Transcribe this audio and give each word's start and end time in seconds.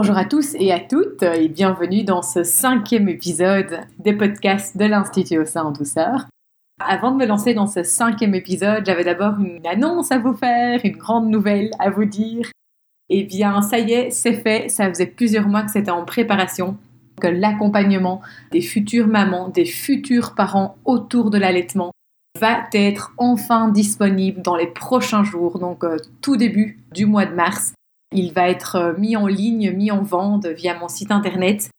Bonjour 0.00 0.16
à 0.16 0.24
tous 0.24 0.54
et 0.54 0.70
à 0.70 0.78
toutes 0.78 1.24
et 1.24 1.48
bienvenue 1.48 2.04
dans 2.04 2.22
ce 2.22 2.44
cinquième 2.44 3.08
épisode 3.08 3.80
des 3.98 4.12
podcasts 4.12 4.76
de 4.76 4.84
l'Institut 4.84 5.38
au 5.38 5.44
sein 5.44 5.64
en 5.64 5.72
douceur. 5.72 6.26
Avant 6.78 7.10
de 7.10 7.16
me 7.16 7.26
lancer 7.26 7.52
dans 7.52 7.66
ce 7.66 7.82
cinquième 7.82 8.36
épisode, 8.36 8.86
j'avais 8.86 9.02
d'abord 9.02 9.40
une 9.40 9.66
annonce 9.66 10.12
à 10.12 10.20
vous 10.20 10.34
faire, 10.34 10.78
une 10.84 10.96
grande 10.96 11.28
nouvelle 11.28 11.72
à 11.80 11.90
vous 11.90 12.04
dire. 12.04 12.48
Eh 13.08 13.24
bien, 13.24 13.60
ça 13.60 13.80
y 13.80 13.92
est, 13.92 14.12
c'est 14.12 14.34
fait. 14.34 14.68
Ça 14.68 14.88
faisait 14.88 15.06
plusieurs 15.06 15.48
mois 15.48 15.64
que 15.64 15.72
c'était 15.72 15.90
en 15.90 16.04
préparation. 16.04 16.76
Que 17.20 17.26
l'accompagnement 17.26 18.20
des 18.52 18.62
futures 18.62 19.08
mamans, 19.08 19.48
des 19.48 19.66
futurs 19.66 20.36
parents 20.36 20.76
autour 20.84 21.30
de 21.30 21.38
l'allaitement 21.38 21.90
va 22.40 22.68
être 22.72 23.14
enfin 23.18 23.66
disponible 23.66 24.42
dans 24.42 24.54
les 24.54 24.68
prochains 24.68 25.24
jours, 25.24 25.58
donc 25.58 25.82
euh, 25.82 25.96
tout 26.22 26.36
début 26.36 26.78
du 26.94 27.04
mois 27.04 27.26
de 27.26 27.34
mars. 27.34 27.72
Il 28.12 28.32
va 28.32 28.48
être 28.48 28.76
euh, 28.76 28.94
mis 28.96 29.16
en 29.16 29.26
ligne, 29.26 29.72
mis 29.72 29.90
en 29.90 30.02
vente 30.02 30.46
via 30.46 30.78
mon 30.78 30.88
site 30.88 31.10
internet. 31.10 31.70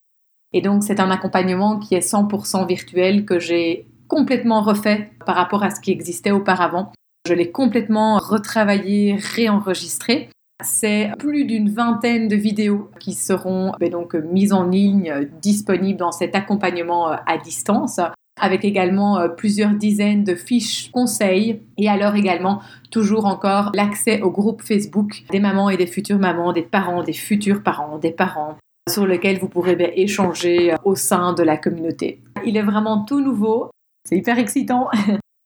Et 0.53 0.61
donc, 0.61 0.83
c'est 0.83 0.99
un 0.99 1.11
accompagnement 1.11 1.79
qui 1.79 1.95
est 1.95 2.07
100% 2.07 2.67
virtuel 2.67 3.25
que 3.25 3.39
j'ai 3.39 3.87
complètement 4.07 4.61
refait 4.61 5.11
par 5.25 5.35
rapport 5.35 5.63
à 5.63 5.69
ce 5.69 5.79
qui 5.79 5.91
existait 5.91 6.31
auparavant. 6.31 6.91
Je 7.27 7.33
l'ai 7.33 7.51
complètement 7.51 8.17
retravaillé, 8.17 9.15
réenregistré. 9.15 10.29
C'est 10.63 11.11
plus 11.19 11.45
d'une 11.45 11.69
vingtaine 11.69 12.27
de 12.27 12.35
vidéos 12.35 12.89
qui 12.99 13.13
seront 13.13 13.71
ben 13.79 13.89
donc 13.89 14.13
mises 14.15 14.51
en 14.51 14.63
ligne, 14.63 15.29
disponibles 15.41 15.99
dans 15.99 16.11
cet 16.11 16.35
accompagnement 16.35 17.11
euh, 17.11 17.15
à 17.27 17.37
distance 17.37 17.99
avec 18.39 18.65
également 18.65 19.19
euh, 19.19 19.27
plusieurs 19.27 19.71
dizaines 19.71 20.23
de 20.23 20.35
fiches 20.35 20.91
conseils 20.91 21.61
et 21.77 21.89
alors 21.89 22.15
également 22.15 22.61
toujours 22.91 23.25
encore 23.25 23.71
l'accès 23.73 24.21
au 24.21 24.31
groupe 24.31 24.61
Facebook 24.61 25.23
des 25.31 25.39
mamans 25.39 25.69
et 25.69 25.77
des 25.77 25.87
futures 25.87 26.19
mamans, 26.19 26.53
des 26.53 26.63
parents, 26.63 27.03
des 27.03 27.13
futurs 27.13 27.63
parents, 27.63 27.97
des 27.97 28.11
parents 28.11 28.57
sur 28.89 29.05
lequel 29.05 29.39
vous 29.39 29.49
pourrez 29.49 29.75
ben, 29.75 29.91
échanger 29.95 30.73
euh, 30.73 30.75
au 30.83 30.95
sein 30.95 31.33
de 31.33 31.43
la 31.43 31.57
communauté. 31.57 32.21
Il 32.45 32.57
est 32.57 32.63
vraiment 32.63 33.03
tout 33.05 33.21
nouveau, 33.21 33.69
c'est 34.07 34.17
hyper 34.17 34.39
excitant. 34.39 34.89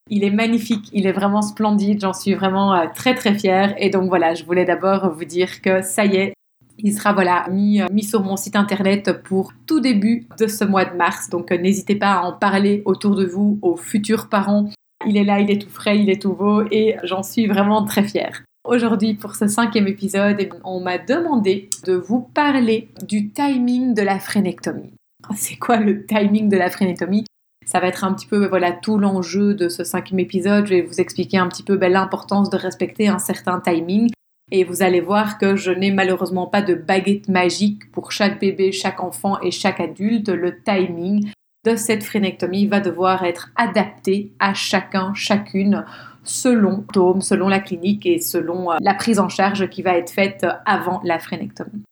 Il 0.10 0.26
est 0.26 0.32
magnifique, 0.32 0.90
il 0.92 1.08
est 1.08 1.14
vraiment 1.14 1.42
splendide, 1.42 2.02
j'en 2.02 2.12
suis 2.12 2.34
vraiment 2.34 2.74
euh, 2.74 2.88
très 2.94 3.16
très 3.16 3.34
fière. 3.36 3.74
Et 3.78 3.90
donc 3.90 4.10
voilà, 4.10 4.34
je 4.34 4.44
voulais 4.44 4.66
d'abord 4.66 5.10
vous 5.14 5.24
dire 5.24 5.62
que 5.62 5.82
ça 5.82 6.04
y 6.04 6.18
est, 6.18 6.34
il 6.80 6.94
sera 6.94 7.16
euh, 7.18 7.52
mis, 7.52 8.04
sur 8.04 8.24
mon 8.24 8.36
site 8.36 8.56
internet 8.56 9.24
pour 9.24 9.54
tout 9.66 9.80
début 9.80 10.28
de 10.40 10.48
ce 10.48 10.64
mois 10.64 10.86
de 10.86 10.96
mars. 10.96 11.30
Donc 11.30 11.52
euh, 11.52 11.58
n'hésitez 11.58 11.96
pas 11.96 12.14
à 12.14 12.22
en 12.24 12.34
parler 12.34 12.82
autour 12.86 13.16
de 13.16 13.26
vous 13.26 13.60
aux 13.62 13.76
futurs 13.76 14.30
parents. 14.30 14.70
Il 15.06 15.18
est 15.18 15.24
là, 15.24 15.40
il 15.40 15.52
est 15.52 15.62
tout 15.62 15.70
frais, 15.70 16.00
il 16.00 16.10
est 16.10 16.22
tout 16.22 16.34
beau 16.34 16.64
et 16.72 16.96
j'en 17.04 17.24
suis 17.24 17.48
vraiment 17.48 17.84
très 17.84 18.04
fière. 18.04 18.44
Aujourd'hui, 18.66 19.14
pour 19.14 19.36
ce 19.36 19.48
cinquième 19.48 19.88
épisode, 19.88 20.38
eh 20.40 20.50
on 20.64 20.80
m'a 20.80 20.98
demandé 20.98 21.70
de 21.86 21.94
vous 21.94 22.22
parler 22.22 22.88
du 23.06 23.30
timing 23.30 23.94
de 23.94 24.02
la 24.02 24.20
phrénectomie. 24.20 24.94
C'est 25.36 25.58
quoi 25.58 25.78
le 25.78 26.06
timing 26.06 26.48
de 26.48 26.58
la 26.58 26.70
phrénectomie? 26.70 27.26
Ça 27.66 27.80
va 27.80 27.88
être 27.88 28.04
un 28.04 28.14
petit 28.14 28.28
peu 28.28 28.46
voilà 28.48 28.72
tout 28.72 28.98
l'enjeu 28.98 29.54
de 29.54 29.68
ce 29.68 29.84
cinquième 29.84 30.20
épisode. 30.20 30.66
Je 30.66 30.76
vais 30.76 30.82
vous 30.82 31.02
expliquer 31.02 31.38
un 31.38 31.48
petit 31.48 31.64
peu 31.64 31.78
ben, 31.78 31.92
l'importance 31.92 32.50
de 32.50 32.58
respecter 32.58 33.08
un 33.08 33.20
certain 33.20 33.60
timing 33.60 34.10
et 34.52 34.64
vous 34.64 34.84
allez 34.84 35.02
voir 35.02 35.38
que 35.38 35.56
je 35.56 35.72
n'ai 35.72 35.92
malheureusement 35.92 36.48
pas 36.48 36.62
de 36.62 36.76
baguette 36.76 37.28
magique 37.28 37.92
pour 37.92 38.12
chaque 38.12 38.40
bébé, 38.40 38.72
chaque 38.72 39.02
enfant 39.02 39.40
et 39.42 39.52
chaque 39.52 39.80
adulte. 39.80 40.30
Le 40.30 40.62
timing 40.62 41.32
de 41.66 41.76
cette 41.76 42.04
phrénectomie 42.04 42.68
va 42.68 42.80
devoir 42.80 43.24
être 43.24 43.50
adapté 43.56 44.32
à 44.40 44.54
chacun, 44.54 45.14
chacune, 45.14 45.86
selon 46.24 46.82
tome, 46.94 47.22
selon 47.22 47.48
la 47.48 47.60
clinique 47.60 48.06
et 48.06 48.20
selon 48.20 48.72
euh, 48.72 48.78
la 48.82 48.94
prise 48.94 49.20
en 49.20 49.30
charge 49.30 49.70
qui 49.70 49.82
va 49.82 49.98
être 49.98 50.12
faite 50.12 50.46
avant 50.66 51.02
la 51.04 51.20
phrénectomie. 51.20 51.84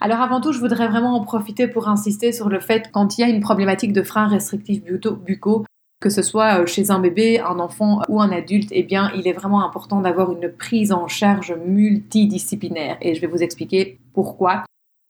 Alors 0.00 0.20
avant 0.20 0.40
tout, 0.40 0.52
je 0.52 0.58
voudrais 0.58 0.88
vraiment 0.88 1.14
en 1.16 1.24
profiter 1.24 1.66
pour 1.68 1.88
insister 1.88 2.32
sur 2.32 2.48
le 2.48 2.60
fait 2.60 2.90
quand 2.92 3.16
il 3.16 3.22
y 3.22 3.24
a 3.24 3.28
une 3.28 3.40
problématique 3.40 3.92
de 3.92 4.02
freins 4.02 4.28
restrictifs 4.28 4.82
buccaux, 4.84 5.64
que 6.00 6.10
ce 6.10 6.22
soit 6.22 6.60
euh, 6.60 6.66
chez 6.66 6.90
un 6.90 6.98
bébé, 6.98 7.40
un 7.40 7.58
enfant 7.58 8.02
ou 8.08 8.20
un 8.20 8.30
adulte, 8.30 8.68
eh 8.72 8.82
bien, 8.82 9.10
il 9.14 9.26
est 9.26 9.32
vraiment 9.32 9.64
important 9.64 10.00
d'avoir 10.00 10.32
une 10.32 10.50
prise 10.50 10.92
en 10.92 11.08
charge 11.08 11.54
multidisciplinaire. 11.66 12.98
Et 13.00 13.14
je 13.14 13.20
vais 13.20 13.26
vous 13.26 13.42
expliquer 13.42 13.98
pourquoi. 14.12 14.64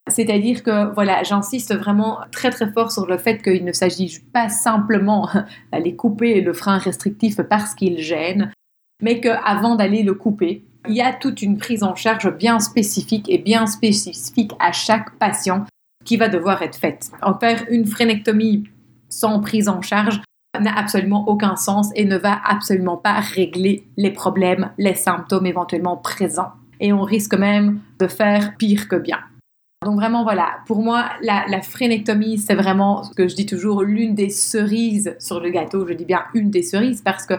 C'est-à-dire 0.09 0.63
que, 0.63 0.95
voilà, 0.95 1.25
j'insiste 1.25 1.75
vraiment 1.75 2.19
très 2.31 2.51
très 2.51 2.71
fort 2.71 2.93
sur 2.93 3.07
le 3.07 3.19
fait 3.19 3.43
qu'il 3.43 3.65
ne 3.65 3.73
s'agit 3.73 4.21
pas 4.33 4.49
simplement 4.49 5.29
d'aller 5.73 5.97
couper 5.97 6.41
le 6.41 6.53
frein 6.53 6.79
restrictif 6.79 7.41
parce 7.43 7.75
qu'il 7.75 7.99
gêne, 7.99 8.53
mais 9.03 9.21
qu'avant 9.21 9.75
d'aller 9.75 10.05
le 10.05 10.15
couper, 10.15 10.65
il 10.89 10.95
y 10.95 11.01
a 11.01 11.13
toute 11.13 11.43
une 11.43 11.59
prise 11.59 11.83
en 11.83 11.97
charge 11.97 12.33
bien 12.37 12.61
spécifique 12.61 13.29
et 13.29 13.39
bien 13.39 13.67
spécifique 13.67 14.53
à 14.61 14.71
chaque 14.71 15.19
patient 15.19 15.65
qui 16.05 16.17
va 16.17 16.29
devoir 16.29 16.63
être 16.63 16.77
faite. 16.77 17.11
En 17.23 17.37
faire 17.37 17.65
une 17.69 17.87
phrénectomie 17.87 18.65
sans 19.09 19.41
prise 19.41 19.69
en 19.69 19.83
charge, 19.83 20.21
n'a 20.61 20.77
absolument 20.77 21.29
aucun 21.29 21.57
sens 21.57 21.91
et 21.95 22.05
ne 22.05 22.17
va 22.17 22.41
absolument 22.45 22.97
pas 22.97 23.21
régler 23.21 23.87
les 23.97 24.11
problèmes, 24.11 24.71
les 24.79 24.95
symptômes 24.95 25.47
éventuellement 25.47 25.97
présents. 25.97 26.53
Et 26.81 26.93
on 26.93 27.03
risque 27.03 27.35
même 27.35 27.81
de 27.99 28.07
faire 28.07 28.57
pire 28.57 28.89
que 28.89 28.97
bien. 28.97 29.19
Donc 29.85 29.97
vraiment 29.97 30.25
voilà, 30.25 30.59
pour 30.67 30.83
moi 30.83 31.05
la, 31.23 31.45
la 31.49 31.61
c'est 31.63 32.55
vraiment 32.55 33.03
ce 33.03 33.15
que 33.15 33.29
je 33.29 33.37
dis 33.37 33.47
toujours 33.47 33.83
l'une 33.83 34.15
des 34.15 34.31
cerises 34.31 35.15
sur 35.19 35.41
le 35.41 35.51
gâteau. 35.51 35.87
Je 35.87 35.93
dis 35.93 36.05
bien 36.05 36.25
une 36.35 36.51
des 36.51 36.63
cerises 36.63 37.03
parce 37.03 37.27
que 37.27 37.35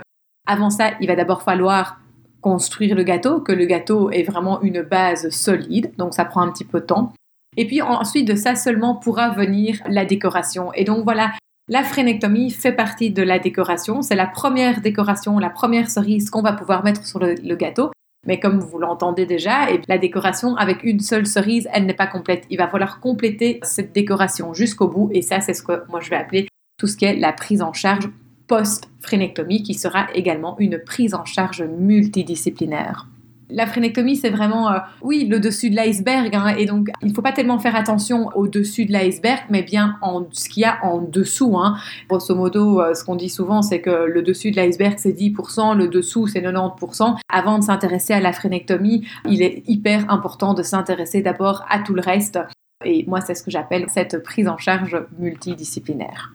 avant 0.47 0.69
ça 0.69 0.91
il 1.01 1.07
va 1.07 1.15
d'abord 1.15 1.41
falloir 1.41 1.99
construire 2.41 2.95
le 2.95 3.03
gâteau, 3.03 3.41
que 3.41 3.51
le 3.51 3.65
gâteau 3.65 4.11
est 4.11 4.23
vraiment 4.23 4.61
une 4.61 4.81
base 4.81 5.29
solide, 5.29 5.91
donc 5.97 6.13
ça 6.13 6.25
prend 6.25 6.41
un 6.41 6.51
petit 6.51 6.63
peu 6.63 6.79
de 6.79 6.85
temps. 6.85 7.11
Et 7.57 7.65
puis 7.65 7.81
ensuite 7.81 8.27
de 8.27 8.35
ça 8.35 8.55
seulement 8.55 8.95
pourra 8.95 9.31
venir 9.31 9.81
la 9.87 10.05
décoration. 10.05 10.71
Et 10.73 10.83
donc 10.83 11.03
voilà, 11.03 11.33
la 11.69 11.83
phrénectomie 11.83 12.49
fait 12.51 12.71
partie 12.71 13.11
de 13.11 13.21
la 13.21 13.39
décoration. 13.39 14.01
C'est 14.01 14.15
la 14.15 14.27
première 14.27 14.81
décoration, 14.81 15.37
la 15.37 15.49
première 15.49 15.89
cerise 15.89 16.29
qu'on 16.29 16.41
va 16.41 16.53
pouvoir 16.53 16.83
mettre 16.83 17.05
sur 17.05 17.19
le, 17.19 17.55
gâteau. 17.55 17.91
Mais 18.25 18.39
comme 18.39 18.59
vous 18.59 18.79
l'entendez 18.79 19.25
déjà, 19.25 19.69
et 19.69 19.81
la 19.87 19.97
décoration 19.97 20.55
avec 20.55 20.83
une 20.83 20.99
seule 20.99 21.27
cerise, 21.27 21.67
elle 21.73 21.85
n'est 21.85 21.93
pas 21.93 22.07
complète. 22.07 22.45
Il 22.49 22.57
va 22.57 22.67
falloir 22.67 22.99
compléter 22.99 23.59
cette 23.63 23.93
décoration 23.93 24.53
jusqu'au 24.53 24.87
bout. 24.87 25.09
Et 25.13 25.21
ça, 25.21 25.41
c'est 25.41 25.53
ce 25.53 25.63
que 25.63 25.83
moi 25.89 25.99
je 25.99 26.09
vais 26.09 26.15
appeler 26.15 26.47
tout 26.77 26.87
ce 26.87 26.95
qui 26.95 27.05
est 27.05 27.15
la 27.15 27.33
prise 27.33 27.61
en 27.61 27.73
charge 27.73 28.09
post-phrénectomie, 28.47 29.61
qui 29.61 29.73
sera 29.73 30.07
également 30.13 30.57
une 30.59 30.79
prise 30.79 31.13
en 31.13 31.25
charge 31.25 31.63
multidisciplinaire. 31.63 33.07
La 33.49 33.65
phrénectomie, 33.65 34.17
c'est 34.17 34.29
vraiment, 34.29 34.71
euh, 34.71 34.79
oui, 35.01 35.25
le 35.25 35.39
dessus 35.39 35.69
de 35.69 35.75
l'iceberg. 35.75 36.35
Hein, 36.35 36.55
et 36.57 36.65
donc, 36.65 36.89
il 37.01 37.09
ne 37.09 37.13
faut 37.13 37.21
pas 37.21 37.31
tellement 37.31 37.59
faire 37.59 37.75
attention 37.75 38.29
au 38.35 38.47
dessus 38.47 38.85
de 38.85 38.91
l'iceberg, 38.91 39.43
mais 39.49 39.63
bien 39.63 39.97
en, 40.01 40.25
ce 40.31 40.49
qu'il 40.49 40.63
y 40.63 40.65
a 40.65 40.83
en 40.83 40.99
dessous. 40.99 41.57
Hein. 41.57 41.77
Grosso 42.09 42.35
modo, 42.35 42.81
euh, 42.81 42.93
ce 42.93 43.05
qu'on 43.05 43.15
dit 43.15 43.29
souvent, 43.29 43.61
c'est 43.61 43.79
que 43.79 44.05
le 44.05 44.21
dessus 44.21 44.51
de 44.51 44.57
l'iceberg, 44.57 44.95
c'est 44.97 45.13
10%, 45.13 45.75
le 45.75 45.87
dessous, 45.87 46.27
c'est 46.27 46.41
90%. 46.41 47.15
Avant 47.29 47.59
de 47.59 47.63
s'intéresser 47.63 48.13
à 48.13 48.19
la 48.19 48.33
phrénectomie, 48.33 49.07
il 49.29 49.41
est 49.41 49.63
hyper 49.67 50.11
important 50.11 50.53
de 50.53 50.63
s'intéresser 50.63 51.21
d'abord 51.21 51.65
à 51.69 51.79
tout 51.79 51.93
le 51.93 52.01
reste. 52.01 52.39
Et 52.83 53.05
moi, 53.07 53.21
c'est 53.21 53.35
ce 53.35 53.43
que 53.43 53.51
j'appelle 53.51 53.85
cette 53.87 54.21
prise 54.23 54.47
en 54.47 54.57
charge 54.57 54.97
multidisciplinaire. 55.17 56.33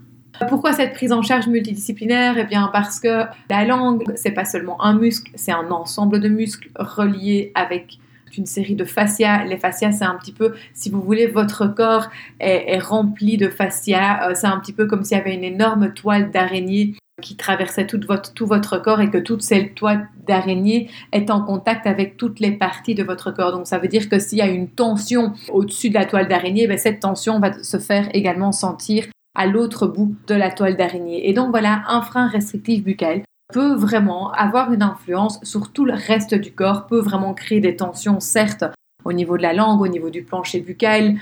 Pourquoi 0.49 0.73
cette 0.73 0.95
prise 0.95 1.13
en 1.13 1.23
charge 1.23 1.47
multidisciplinaire? 1.47 2.37
Eh 2.39 2.45
bien 2.45 2.71
parce 2.73 3.01
que 3.01 3.25
la 3.51 3.65
langue, 3.65 4.05
c'est 4.17 4.33
pas 4.33 4.45
seulement 4.45 4.83
un 4.83 4.99
muscle, 4.99 5.31
c'est 5.35 5.53
un 5.53 5.71
ensemble 5.71 6.21
de 6.21 6.29
muscles 6.29 6.71
reliés 6.77 7.53
avec 7.55 7.99
une 8.39 8.47
série 8.47 8.75
de 8.75 8.85
fascias. 8.85 9.45
Les 9.45 9.59
fascias, 9.59 9.93
c'est 9.93 10.05
un 10.05 10.15
petit 10.15 10.33
peu, 10.33 10.55
si 10.75 10.91
vous 10.91 11.03
voulez, 11.03 11.27
votre 11.27 11.67
corps 11.67 12.09
est, 12.41 12.79
rempli 12.79 13.37
de 13.37 13.49
fascias. 13.49 14.29
Euh, 14.29 14.35
c'est 14.35 14.47
un 14.47 14.59
petit 14.59 14.73
peu 14.73 14.87
comme 14.87 15.05
s'il 15.05 15.19
y 15.19 15.21
avait 15.21 15.35
une 15.35 15.45
énorme 15.45 15.93
toile 15.93 16.31
d'araignée 16.31 16.95
qui 17.21 17.37
traversait 17.37 17.87
tout 17.87 18.01
votre, 18.09 18.33
tout 18.33 18.47
votre 18.47 18.79
corps 18.79 19.01
et 19.01 19.11
que 19.11 19.19
toute 19.19 19.43
cette 19.43 19.75
toile 19.75 20.09
d'araignée 20.27 20.89
est 21.13 21.31
en 21.31 21.43
contact 21.43 21.87
avec 21.87 22.17
toutes 22.17 22.41
les 22.41 22.53
parties 22.53 22.95
de 22.95 23.05
votre 23.05 23.31
corps. 23.31 23.53
Donc 23.53 23.67
ça 23.67 23.79
veut 23.79 23.89
dire 23.89 24.09
que 24.09 24.19
s'il 24.19 24.39
y 24.39 24.43
a 24.43 24.49
une 24.49 24.69
tension 24.69 25.35
au-dessus 25.51 25.91
de 25.91 25.95
la 25.95 26.07
toile 26.07 26.27
d'araignée, 26.27 26.67
ben, 26.67 26.79
cette 26.79 27.01
tension 27.01 27.39
va 27.39 27.63
se 27.63 27.79
faire 27.79 28.09
également 28.13 28.51
sentir 28.51 29.05
à 29.35 29.47
l'autre 29.47 29.87
bout 29.87 30.15
de 30.27 30.35
la 30.35 30.51
toile 30.51 30.77
d'araignée. 30.77 31.29
Et 31.29 31.33
donc 31.33 31.51
voilà, 31.51 31.83
un 31.89 32.03
frein 32.03 32.29
restrictif 32.29 32.85
buccal 32.85 33.23
peut 33.53 33.75
vraiment 33.75 34.33
avoir 34.33 34.73
une 34.73 34.83
influence 34.83 35.39
sur 35.43 35.73
tout 35.73 35.85
le 35.85 35.95
reste 35.95 36.35
du 36.35 36.53
corps, 36.53 36.87
peut 36.87 37.01
vraiment 37.01 37.35
créer 37.35 37.61
des 37.61 37.77
tensions, 37.77 38.21
certes, 38.21 38.65
au 39.05 39.13
niveau 39.13 39.37
de 39.37 39.43
la 39.43 39.53
langue, 39.53 39.81
au 39.81 39.89
niveau 39.89 40.11
du 40.11 40.23
plancher 40.23 40.61
buccal, 40.61 41.17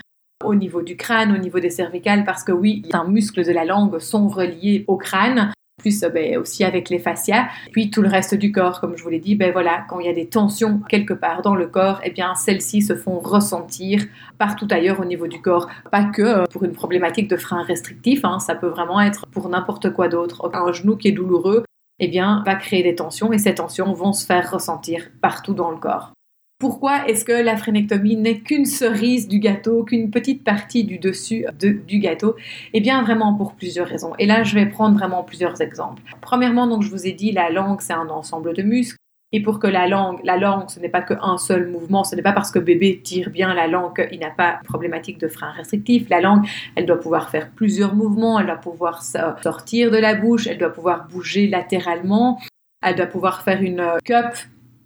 au 0.44 0.54
niveau 0.54 0.82
du 0.82 0.96
crâne, 0.96 1.32
au 1.32 1.38
niveau 1.38 1.60
des 1.60 1.70
cervicales, 1.70 2.24
parce 2.24 2.44
que 2.44 2.52
oui, 2.52 2.82
un 2.92 3.04
muscle 3.04 3.44
de 3.44 3.52
la 3.52 3.64
langue 3.64 3.98
sont 3.98 4.28
reliés 4.28 4.84
au 4.86 4.96
crâne, 4.96 5.52
plus 5.80 6.02
euh, 6.02 6.08
ben, 6.08 6.38
aussi 6.38 6.64
avec 6.64 6.90
les 6.90 6.98
fascias, 6.98 7.48
puis 7.72 7.90
tout 7.90 8.02
le 8.02 8.08
reste 8.08 8.34
du 8.34 8.52
corps, 8.52 8.80
comme 8.80 8.96
je 8.96 9.02
vous 9.02 9.08
l'ai 9.08 9.18
dit, 9.18 9.34
ben 9.34 9.52
voilà, 9.52 9.84
quand 9.88 9.98
il 10.00 10.06
y 10.06 10.08
a 10.08 10.12
des 10.12 10.26
tensions 10.26 10.80
quelque 10.88 11.14
part 11.14 11.42
dans 11.42 11.54
le 11.54 11.66
corps, 11.66 12.00
eh 12.04 12.10
bien 12.10 12.34
celles-ci 12.34 12.82
se 12.82 12.94
font 12.94 13.18
ressentir 13.18 14.04
partout 14.38 14.68
ailleurs 14.70 15.00
au 15.00 15.04
niveau 15.04 15.26
du 15.26 15.40
corps, 15.40 15.68
pas 15.90 16.04
que 16.04 16.22
euh, 16.22 16.44
pour 16.50 16.64
une 16.64 16.72
problématique 16.72 17.28
de 17.28 17.36
frein 17.36 17.62
restrictif, 17.62 18.24
hein, 18.24 18.38
ça 18.38 18.54
peut 18.54 18.68
vraiment 18.68 19.00
être 19.00 19.26
pour 19.26 19.48
n'importe 19.48 19.92
quoi 19.92 20.08
d'autre. 20.08 20.50
Un 20.52 20.72
genou 20.72 20.96
qui 20.96 21.08
est 21.08 21.12
douloureux, 21.12 21.64
eh 21.98 22.08
bien, 22.08 22.42
va 22.46 22.54
créer 22.54 22.82
des 22.82 22.94
tensions 22.94 23.32
et 23.32 23.38
ces 23.38 23.54
tensions 23.54 23.92
vont 23.92 24.12
se 24.12 24.26
faire 24.26 24.50
ressentir 24.50 25.10
partout 25.20 25.54
dans 25.54 25.70
le 25.70 25.76
corps. 25.76 26.12
Pourquoi 26.60 27.08
est-ce 27.08 27.24
que 27.24 27.32
la 27.32 27.56
phrénectomie 27.56 28.16
n'est 28.16 28.40
qu'une 28.40 28.66
cerise 28.66 29.26
du 29.26 29.38
gâteau, 29.38 29.82
qu'une 29.82 30.10
petite 30.10 30.44
partie 30.44 30.84
du 30.84 30.98
dessus 30.98 31.46
du 31.58 31.98
gâteau? 31.98 32.36
Eh 32.74 32.82
bien, 32.82 33.02
vraiment 33.02 33.32
pour 33.32 33.54
plusieurs 33.54 33.86
raisons. 33.86 34.12
Et 34.18 34.26
là, 34.26 34.42
je 34.42 34.54
vais 34.54 34.66
prendre 34.66 34.94
vraiment 34.94 35.22
plusieurs 35.22 35.62
exemples. 35.62 36.02
Premièrement, 36.20 36.66
donc, 36.66 36.82
je 36.82 36.90
vous 36.90 37.06
ai 37.06 37.12
dit, 37.12 37.32
la 37.32 37.48
langue, 37.48 37.80
c'est 37.80 37.94
un 37.94 38.10
ensemble 38.10 38.52
de 38.54 38.62
muscles. 38.62 38.98
Et 39.32 39.40
pour 39.40 39.58
que 39.58 39.68
la 39.68 39.88
langue, 39.88 40.20
la 40.22 40.36
langue, 40.36 40.68
ce 40.68 40.78
n'est 40.80 40.90
pas 40.90 41.00
qu'un 41.00 41.38
seul 41.38 41.70
mouvement, 41.70 42.04
ce 42.04 42.14
n'est 42.14 42.20
pas 42.20 42.32
parce 42.32 42.50
que 42.50 42.58
bébé 42.58 43.00
tire 43.02 43.30
bien 43.30 43.54
la 43.54 43.66
langue 43.66 43.94
qu'il 43.94 44.20
n'a 44.20 44.28
pas 44.28 44.58
de 44.60 44.66
problématique 44.66 45.18
de 45.18 45.28
frein 45.28 45.52
restrictif. 45.52 46.10
La 46.10 46.20
langue, 46.20 46.46
elle 46.74 46.84
doit 46.84 47.00
pouvoir 47.00 47.30
faire 47.30 47.52
plusieurs 47.52 47.94
mouvements, 47.94 48.38
elle 48.38 48.46
doit 48.46 48.56
pouvoir 48.56 49.02
sortir 49.02 49.90
de 49.90 49.96
la 49.96 50.14
bouche, 50.14 50.46
elle 50.46 50.58
doit 50.58 50.72
pouvoir 50.72 51.08
bouger 51.08 51.46
latéralement, 51.46 52.38
elle 52.82 52.96
doit 52.96 53.06
pouvoir 53.06 53.42
faire 53.42 53.62
une 53.62 53.82
cup 54.04 54.34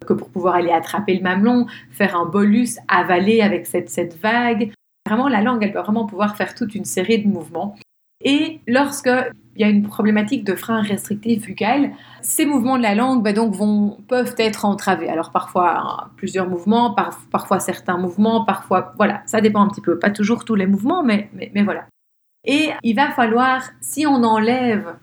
que 0.05 0.13
pour 0.13 0.29
pouvoir 0.29 0.55
aller 0.55 0.71
attraper 0.71 1.15
le 1.15 1.21
mamelon, 1.21 1.67
faire 1.91 2.15
un 2.15 2.25
bolus, 2.25 2.77
avaler 2.87 3.41
avec 3.41 3.65
cette, 3.65 3.89
cette 3.89 4.17
vague. 4.19 4.71
Vraiment, 5.07 5.27
la 5.27 5.41
langue, 5.41 5.63
elle 5.63 5.71
doit 5.71 5.83
vraiment 5.83 6.05
pouvoir 6.05 6.35
faire 6.35 6.55
toute 6.55 6.75
une 6.75 6.85
série 6.85 7.23
de 7.23 7.27
mouvements. 7.27 7.75
Et 8.23 8.59
lorsque 8.67 9.09
il 9.55 9.61
y 9.61 9.63
a 9.63 9.69
une 9.69 9.83
problématique 9.83 10.43
de 10.43 10.55
frein 10.55 10.81
restrictif 10.81 11.45
buccal, 11.45 11.91
ces 12.21 12.45
mouvements 12.45 12.77
de 12.77 12.83
la 12.83 12.95
langue 12.95 13.23
ben 13.23 13.33
donc 13.33 13.53
vont, 13.53 13.99
peuvent 14.07 14.35
être 14.37 14.65
entravés. 14.65 15.09
Alors 15.09 15.31
parfois 15.31 16.09
plusieurs 16.17 16.49
mouvements, 16.49 16.93
parfois 17.31 17.59
certains 17.59 17.97
mouvements, 17.97 18.43
parfois 18.43 18.93
voilà, 18.97 19.21
ça 19.25 19.41
dépend 19.41 19.61
un 19.61 19.67
petit 19.67 19.81
peu. 19.81 19.99
Pas 19.99 20.09
toujours 20.09 20.43
tous 20.43 20.55
les 20.55 20.65
mouvements, 20.65 21.03
mais, 21.03 21.29
mais, 21.33 21.51
mais 21.53 21.63
voilà. 21.63 21.85
Et 22.45 22.69
il 22.83 22.95
va 22.95 23.11
falloir, 23.11 23.63
si 23.81 24.05
on 24.05 24.23
enlève 24.23 24.95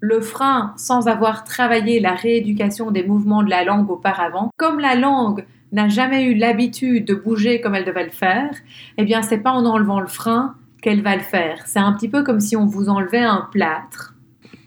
le 0.00 0.20
frein 0.20 0.74
sans 0.76 1.08
avoir 1.08 1.44
travaillé 1.44 2.00
la 2.00 2.14
rééducation 2.14 2.90
des 2.90 3.02
mouvements 3.02 3.42
de 3.42 3.50
la 3.50 3.64
langue 3.64 3.90
auparavant, 3.90 4.50
comme 4.56 4.78
la 4.78 4.94
langue 4.94 5.44
n'a 5.72 5.88
jamais 5.88 6.24
eu 6.24 6.34
l'habitude 6.34 7.04
de 7.04 7.14
bouger 7.14 7.60
comme 7.60 7.74
elle 7.74 7.84
devait 7.84 8.04
le 8.04 8.10
faire, 8.10 8.50
eh 8.96 9.04
bien 9.04 9.22
c'est 9.22 9.38
pas 9.38 9.52
en 9.52 9.66
enlevant 9.66 10.00
le 10.00 10.06
frein 10.06 10.54
qu'elle 10.80 11.02
va 11.02 11.16
le 11.16 11.22
faire. 11.22 11.66
C'est 11.66 11.80
un 11.80 11.92
petit 11.92 12.08
peu 12.08 12.22
comme 12.22 12.40
si 12.40 12.56
on 12.56 12.66
vous 12.66 12.88
enlevait 12.88 13.18
un 13.18 13.48
plâtre 13.50 14.14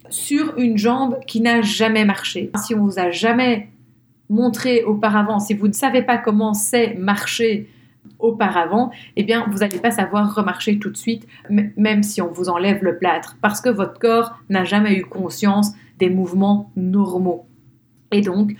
sur 0.10 0.58
une 0.58 0.78
jambe 0.78 1.18
qui 1.26 1.42
n'a 1.42 1.62
jamais 1.62 2.06
marché. 2.06 2.52
Si 2.58 2.76
on 2.76 2.86
vous 2.86 3.00
a 3.00 3.12
jamais 3.12 3.70
montré 4.30 4.84
auparavant, 4.84 5.40
si 5.40 5.54
vous 5.54 5.68
ne 5.68 5.74
savez 5.74 6.04
pas 6.04 6.18
comment 6.18 6.54
c'est 6.54 6.96
marcher 6.96 7.70
auparavant, 8.22 8.92
eh 9.16 9.26
vous 9.48 9.60
n'allez 9.60 9.80
pas 9.80 9.92
savoir 9.92 10.34
remarcher 10.36 10.80
tout 10.80 10.90
de 10.90 10.98
suite, 10.98 11.28
même 11.50 12.04
si 12.04 12.22
on 12.22 12.32
vous 12.32 12.50
enlève 12.50 12.84
le 12.84 12.98
plâtre, 12.98 13.38
parce 13.42 13.62
que 13.62 13.70
votre 13.70 14.00
corps 14.00 14.34
n'a 14.50 14.64
jamais 14.64 14.96
eu 14.96 15.04
conscience 15.04 15.72
des 16.00 16.10
mouvements 16.10 16.72
normaux. 16.76 17.46
Et 18.12 18.22
donc, 18.22 18.56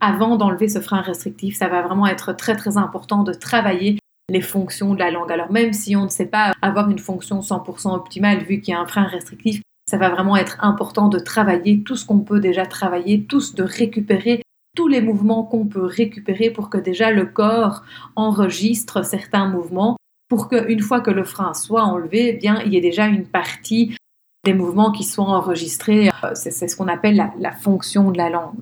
avant 0.00 0.36
d'enlever 0.36 0.68
ce 0.68 0.80
frein 0.80 1.02
restrictif, 1.02 1.56
ça 1.56 1.68
va 1.68 1.82
vraiment 1.82 2.06
être 2.06 2.32
très 2.32 2.56
très 2.56 2.76
important 2.76 3.22
de 3.22 3.32
travailler 3.32 3.98
les 4.30 4.40
fonctions 4.40 4.94
de 4.94 4.98
la 4.98 5.10
langue. 5.10 5.30
Alors 5.30 5.52
même 5.52 5.72
si 5.72 5.96
on 5.96 6.04
ne 6.04 6.08
sait 6.08 6.26
pas 6.26 6.52
avoir 6.62 6.88
une 6.88 6.98
fonction 6.98 7.40
100% 7.40 7.94
optimale 7.94 8.44
vu 8.44 8.60
qu'il 8.60 8.72
y 8.72 8.76
a 8.76 8.80
un 8.80 8.86
frein 8.86 9.04
restrictif, 9.04 9.60
ça 9.90 9.98
va 9.98 10.08
vraiment 10.08 10.36
être 10.36 10.56
important 10.60 11.08
de 11.08 11.18
travailler 11.18 11.82
tout 11.82 11.96
ce 11.96 12.06
qu'on 12.06 12.20
peut 12.20 12.40
déjà 12.40 12.64
travailler, 12.64 13.24
tous 13.24 13.54
de 13.54 13.64
récupérer 13.64 14.42
tous 14.76 14.88
les 14.88 15.00
mouvements 15.00 15.44
qu'on 15.44 15.66
peut 15.66 15.84
récupérer 15.84 16.50
pour 16.50 16.70
que 16.70 16.78
déjà 16.78 17.10
le 17.10 17.26
corps 17.26 17.82
enregistre 18.16 19.04
certains 19.04 19.48
mouvements 19.48 19.96
pour 20.28 20.48
qu'une 20.48 20.80
fois 20.80 21.00
que 21.00 21.10
le 21.10 21.24
frein 21.24 21.54
soit 21.54 21.82
enlevé, 21.82 22.28
eh 22.28 22.32
bien 22.32 22.62
il 22.64 22.72
y 22.72 22.76
ait 22.76 22.80
déjà 22.80 23.06
une 23.06 23.26
partie 23.26 23.96
des 24.44 24.54
mouvements 24.54 24.92
qui 24.92 25.04
sont 25.04 25.22
enregistrés. 25.26 26.08
Euh, 26.08 26.30
c'est 26.34 26.68
ce 26.68 26.76
qu'on 26.76 26.88
appelle 26.88 27.16
la, 27.16 27.32
la, 27.38 27.52
fonction 27.52 28.10
de 28.10 28.18
la 28.18 28.30
langue. 28.30 28.54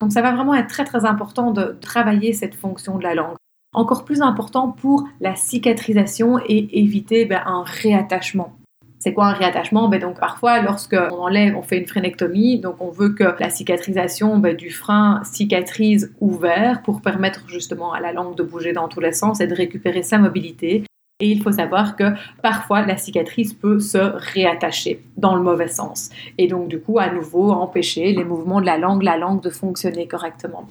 Donc 0.00 0.12
ça 0.12 0.20
va 0.20 0.32
vraiment 0.32 0.54
être 0.54 0.68
très 0.68 0.84
très 0.84 1.04
important 1.04 1.52
de 1.52 1.76
travailler 1.80 2.32
cette 2.32 2.56
fonction 2.56 2.98
de 2.98 3.04
la 3.04 3.14
langue 3.14 3.36
encore 3.74 4.04
plus 4.04 4.20
important 4.20 4.70
pour 4.70 5.08
la 5.20 5.34
cicatrisation 5.34 6.38
et 6.46 6.78
éviter 6.80 7.24
ben, 7.24 7.42
un 7.46 7.64
réattachement. 7.64 8.56
C'est 9.04 9.14
quoi 9.14 9.26
un 9.26 9.32
réattachement? 9.32 9.88
Ben 9.88 10.00
donc 10.00 10.20
parfois 10.20 10.62
lorsque 10.62 10.94
on 10.94 11.22
enlève, 11.22 11.56
on 11.56 11.62
fait 11.62 11.76
une 11.76 11.88
phrénectomie, 11.88 12.60
donc 12.60 12.76
on 12.78 12.90
veut 12.90 13.08
que 13.08 13.34
la 13.40 13.50
cicatrisation 13.50 14.38
ben, 14.38 14.54
du 14.54 14.70
frein 14.70 15.20
cicatrise 15.24 16.14
ouvert 16.20 16.82
pour 16.82 17.02
permettre 17.02 17.48
justement 17.48 17.92
à 17.92 17.98
la 17.98 18.12
langue 18.12 18.36
de 18.36 18.44
bouger 18.44 18.72
dans 18.72 18.86
tous 18.86 19.00
les 19.00 19.10
sens 19.10 19.40
et 19.40 19.48
de 19.48 19.56
récupérer 19.56 20.04
sa 20.04 20.18
mobilité. 20.18 20.84
Et 21.18 21.28
il 21.28 21.42
faut 21.42 21.50
savoir 21.50 21.96
que 21.96 22.12
parfois 22.42 22.86
la 22.86 22.96
cicatrice 22.96 23.54
peut 23.54 23.80
se 23.80 23.98
réattacher 23.98 25.02
dans 25.16 25.34
le 25.34 25.42
mauvais 25.42 25.66
sens 25.66 26.10
et 26.38 26.46
donc 26.46 26.68
du 26.68 26.78
coup 26.78 27.00
à 27.00 27.10
nouveau 27.10 27.50
empêcher 27.50 28.12
les 28.12 28.24
mouvements 28.24 28.60
de 28.60 28.66
la 28.66 28.78
langue, 28.78 29.02
la 29.02 29.16
langue 29.16 29.42
de 29.42 29.50
fonctionner 29.50 30.06
correctement. 30.06 30.68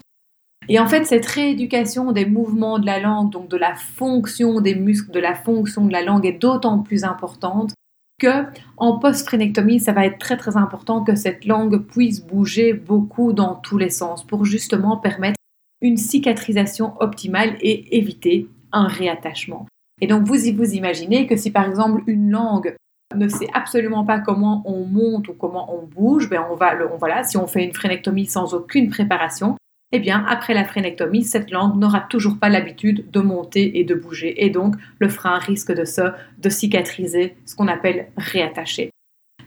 Et 0.70 0.80
en 0.80 0.88
fait, 0.88 1.04
cette 1.04 1.26
rééducation 1.26 2.14
des 2.14 2.26
mouvements 2.26 2.80
de 2.80 2.86
la 2.86 3.00
langue, 3.00 3.30
donc 3.30 3.50
de 3.50 3.58
la 3.58 3.76
fonction 3.76 4.62
des 4.62 4.76
muscles, 4.76 5.12
de 5.12 5.20
la 5.20 5.36
fonction 5.36 5.86
de 5.86 5.92
la 5.92 6.02
langue, 6.02 6.26
est 6.26 6.40
d'autant 6.40 6.80
plus 6.80 7.04
importante 7.04 7.74
en 8.78 9.00
post-phrénectomie, 9.00 9.80
ça 9.80 9.92
va 9.92 10.06
être 10.06 10.20
très 10.20 10.38
très 10.38 10.58
important 10.58 11.04
que 11.04 11.16
cette 11.16 11.46
langue 11.46 11.86
puisse 11.86 12.22
bouger 12.26 12.74
beaucoup 12.74 13.34
dans 13.34 13.56
tous 13.56 13.78
les 13.78 13.90
sens 13.90 14.26
pour 14.26 14.46
justement 14.46 14.98
permettre 14.98 15.38
une 15.82 15.98
cicatrisation 15.98 16.94
optimale 17.00 17.58
et 17.62 17.98
éviter 17.98 18.48
un 18.72 18.88
réattachement. 18.88 19.66
Et 20.02 20.08
donc 20.08 20.24
vous 20.24 20.36
vous 20.56 20.74
imaginez 20.74 21.28
que 21.28 21.36
si 21.36 21.52
par 21.52 21.68
exemple 21.68 22.04
une 22.08 22.32
langue 22.32 22.76
ne 23.16 23.28
sait 23.28 23.50
absolument 23.54 24.06
pas 24.06 24.20
comment 24.20 24.64
on 24.66 24.86
monte 24.86 25.28
ou 25.28 25.34
comment 25.34 25.74
on 25.76 25.86
bouge, 25.86 26.30
ben 26.30 26.46
on 26.50 26.56
va, 26.56 26.76
voilà, 26.98 27.24
si 27.24 27.38
on 27.38 27.48
fait 27.48 27.64
une 27.64 27.74
phrénectomie 27.74 28.26
sans 28.26 28.54
aucune 28.54 28.90
préparation, 28.90 29.58
eh 29.92 30.00
bien, 30.00 30.26
après 30.28 30.54
la 30.54 30.64
phrénectomie, 30.64 31.24
cette 31.24 31.52
langue 31.52 31.78
n'aura 31.78 32.02
toujours 32.02 32.38
pas 32.40 32.50
l'habitude 32.50 33.12
de 33.12 33.20
monter 33.20 33.80
et 33.80 33.84
de 33.84 33.94
bouger. 33.94 34.46
Et 34.46 34.50
donc, 34.50 34.76
le 35.00 35.10
frein 35.10 35.38
risque 35.38 35.74
de 35.74 35.84
se 35.84 36.02
de 36.38 36.50
cicatriser, 36.50 37.36
ce 37.46 37.56
qu'on 37.56 37.68
appelle 37.68 38.08
réattacher. 38.16 38.92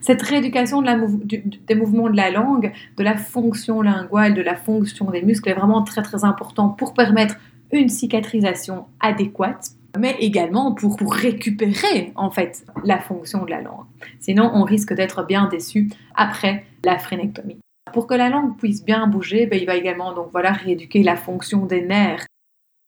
Cette 0.01 0.21
rééducation 0.21 0.83
des 0.83 1.75
mouvements 1.75 2.09
de 2.09 2.15
la 2.15 2.29
langue, 2.29 2.71
de 2.95 3.03
la 3.03 3.17
fonction 3.17 3.81
linguale, 3.81 4.35
de 4.35 4.41
la 4.41 4.55
fonction 4.55 5.09
des 5.09 5.23
muscles 5.23 5.49
est 5.49 5.53
vraiment 5.53 5.81
très 5.81 6.03
très 6.03 6.23
important 6.23 6.69
pour 6.69 6.93
permettre 6.93 7.37
une 7.71 7.89
cicatrisation 7.89 8.85
adéquate, 8.99 9.69
mais 9.97 10.15
également 10.19 10.73
pour, 10.73 10.95
pour 10.97 11.11
récupérer 11.11 12.11
en 12.15 12.29
fait 12.29 12.65
la 12.83 12.99
fonction 12.99 13.45
de 13.45 13.49
la 13.49 13.61
langue. 13.61 13.85
Sinon, 14.19 14.51
on 14.53 14.63
risque 14.63 14.93
d'être 14.93 15.25
bien 15.25 15.47
déçu 15.47 15.89
après 16.13 16.65
la 16.83 16.99
phrénectomie. 16.99 17.57
Pour 17.95 18.07
que 18.07 18.13
la 18.13 18.27
langue 18.27 18.57
puisse 18.57 18.83
bien 18.83 19.07
bouger, 19.07 19.45
ben, 19.45 19.57
il 19.57 19.65
va 19.65 19.77
également 19.77 20.13
donc 20.13 20.27
voilà 20.33 20.51
rééduquer 20.51 21.01
la 21.01 21.15
fonction 21.15 21.65
des 21.65 21.81
nerfs. 21.81 22.25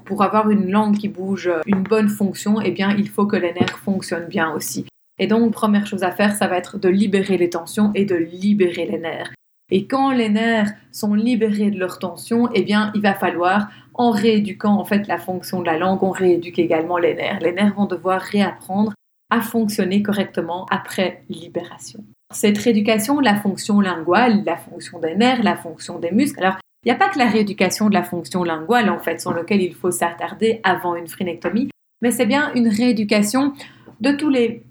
Pour 0.03 0.21
avoir 0.21 0.49
une 0.49 0.69
langue 0.69 0.97
qui 0.97 1.07
bouge 1.07 1.49
une 1.65 1.83
bonne 1.83 2.09
fonction, 2.09 2.59
eh 2.59 2.71
bien 2.71 2.93
il 2.97 3.07
faut 3.07 3.25
que 3.25 3.37
les 3.37 3.53
nerfs 3.53 3.79
fonctionnent 3.79 4.27
bien 4.27 4.51
aussi. 4.51 4.85
Et 5.17 5.27
donc 5.27 5.53
première 5.53 5.87
chose 5.87 6.03
à 6.03 6.11
faire, 6.11 6.35
ça 6.35 6.47
va 6.47 6.57
être 6.57 6.77
de 6.77 6.89
libérer 6.89 7.37
les 7.37 7.49
tensions 7.49 7.93
et 7.95 8.03
de 8.03 8.15
libérer 8.15 8.85
les 8.85 8.99
nerfs. 8.99 9.31
Et 9.71 9.87
quand 9.87 10.11
les 10.11 10.27
nerfs 10.27 10.73
sont 10.91 11.13
libérés 11.13 11.71
de 11.71 11.79
leur 11.79 11.99
tension, 11.99 12.49
eh 12.53 12.63
bien 12.63 12.91
il 12.93 13.01
va 13.01 13.13
falloir 13.13 13.69
en 13.93 14.11
rééduquant 14.11 14.77
en 14.77 14.83
fait 14.83 15.07
la 15.07 15.19
fonction 15.19 15.61
de 15.61 15.67
la 15.67 15.77
langue, 15.77 16.03
on 16.03 16.11
rééduque 16.11 16.59
également 16.59 16.97
les 16.97 17.15
nerfs. 17.15 17.39
Les 17.39 17.53
nerfs 17.53 17.75
vont 17.75 17.85
devoir 17.85 18.19
réapprendre 18.19 18.91
à 19.29 19.39
fonctionner 19.39 20.03
correctement 20.03 20.65
après 20.69 21.23
libération. 21.29 22.03
Cette 22.33 22.57
rééducation, 22.57 23.19
la 23.19 23.35
fonction 23.35 23.79
linguale, 23.79 24.43
la 24.45 24.57
fonction 24.57 24.99
des 24.99 25.15
nerfs, 25.15 25.43
la 25.43 25.55
fonction 25.55 25.97
des 25.97 26.11
muscles. 26.11 26.43
Alors, 26.43 26.57
il 26.83 26.89
n'y 26.89 26.91
a 26.91 26.95
pas 26.95 27.09
que 27.09 27.17
la 27.17 27.27
rééducation 27.27 27.87
de 27.89 27.93
la 27.93 28.03
fonction 28.03 28.43
linguale, 28.43 28.89
en 28.89 28.99
fait, 28.99 29.21
sur 29.21 29.33
laquelle 29.33 29.61
il 29.61 29.73
faut 29.73 29.91
s'attarder 29.91 30.59
avant 30.63 30.95
une 30.95 31.07
phrénectomie, 31.07 31.69
mais 32.01 32.11
c'est 32.11 32.25
bien 32.25 32.51
une 32.53 32.67
rééducation 32.67 33.53
de 34.01 34.11
tous 34.11 34.29
les 34.29 34.63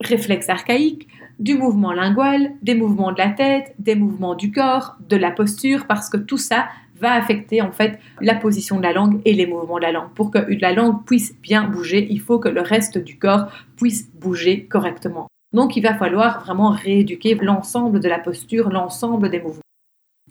réflexes 0.00 0.48
archaïques, 0.48 1.08
du 1.38 1.56
mouvement 1.56 1.92
lingual, 1.92 2.52
des 2.62 2.74
mouvements 2.74 3.12
de 3.12 3.18
la 3.18 3.30
tête, 3.30 3.74
des 3.78 3.94
mouvements 3.94 4.34
du 4.34 4.52
corps, 4.52 4.96
de 5.08 5.16
la 5.16 5.30
posture, 5.30 5.86
parce 5.86 6.10
que 6.10 6.16
tout 6.16 6.36
ça 6.36 6.68
va 7.00 7.12
affecter 7.12 7.62
en 7.62 7.72
fait 7.72 7.98
la 8.20 8.34
position 8.34 8.76
de 8.76 8.82
la 8.82 8.92
langue 8.92 9.20
et 9.24 9.32
les 9.32 9.46
mouvements 9.46 9.76
de 9.76 9.82
la 9.82 9.92
langue. 9.92 10.10
Pour 10.14 10.30
que 10.30 10.38
la 10.60 10.72
langue 10.72 11.04
puisse 11.04 11.34
bien 11.40 11.64
bouger, 11.64 12.06
il 12.10 12.20
faut 12.20 12.38
que 12.38 12.48
le 12.48 12.60
reste 12.60 12.98
du 12.98 13.18
corps 13.18 13.46
puisse 13.76 14.10
bouger 14.12 14.66
correctement. 14.66 15.28
Donc 15.52 15.76
il 15.76 15.82
va 15.82 15.94
falloir 15.94 16.44
vraiment 16.44 16.70
rééduquer 16.70 17.34
l'ensemble 17.36 18.00
de 18.00 18.08
la 18.08 18.18
posture, 18.18 18.68
l'ensemble 18.70 19.30
des 19.30 19.40
mouvements. 19.40 19.62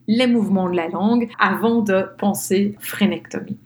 Les 0.08 0.28
mouvements 0.28 0.70
de 0.70 0.76
la 0.76 0.88
langue 0.88 1.30
avant 1.40 1.82
de 1.82 2.06
penser 2.18 2.76
phrénectomie. 2.80 3.58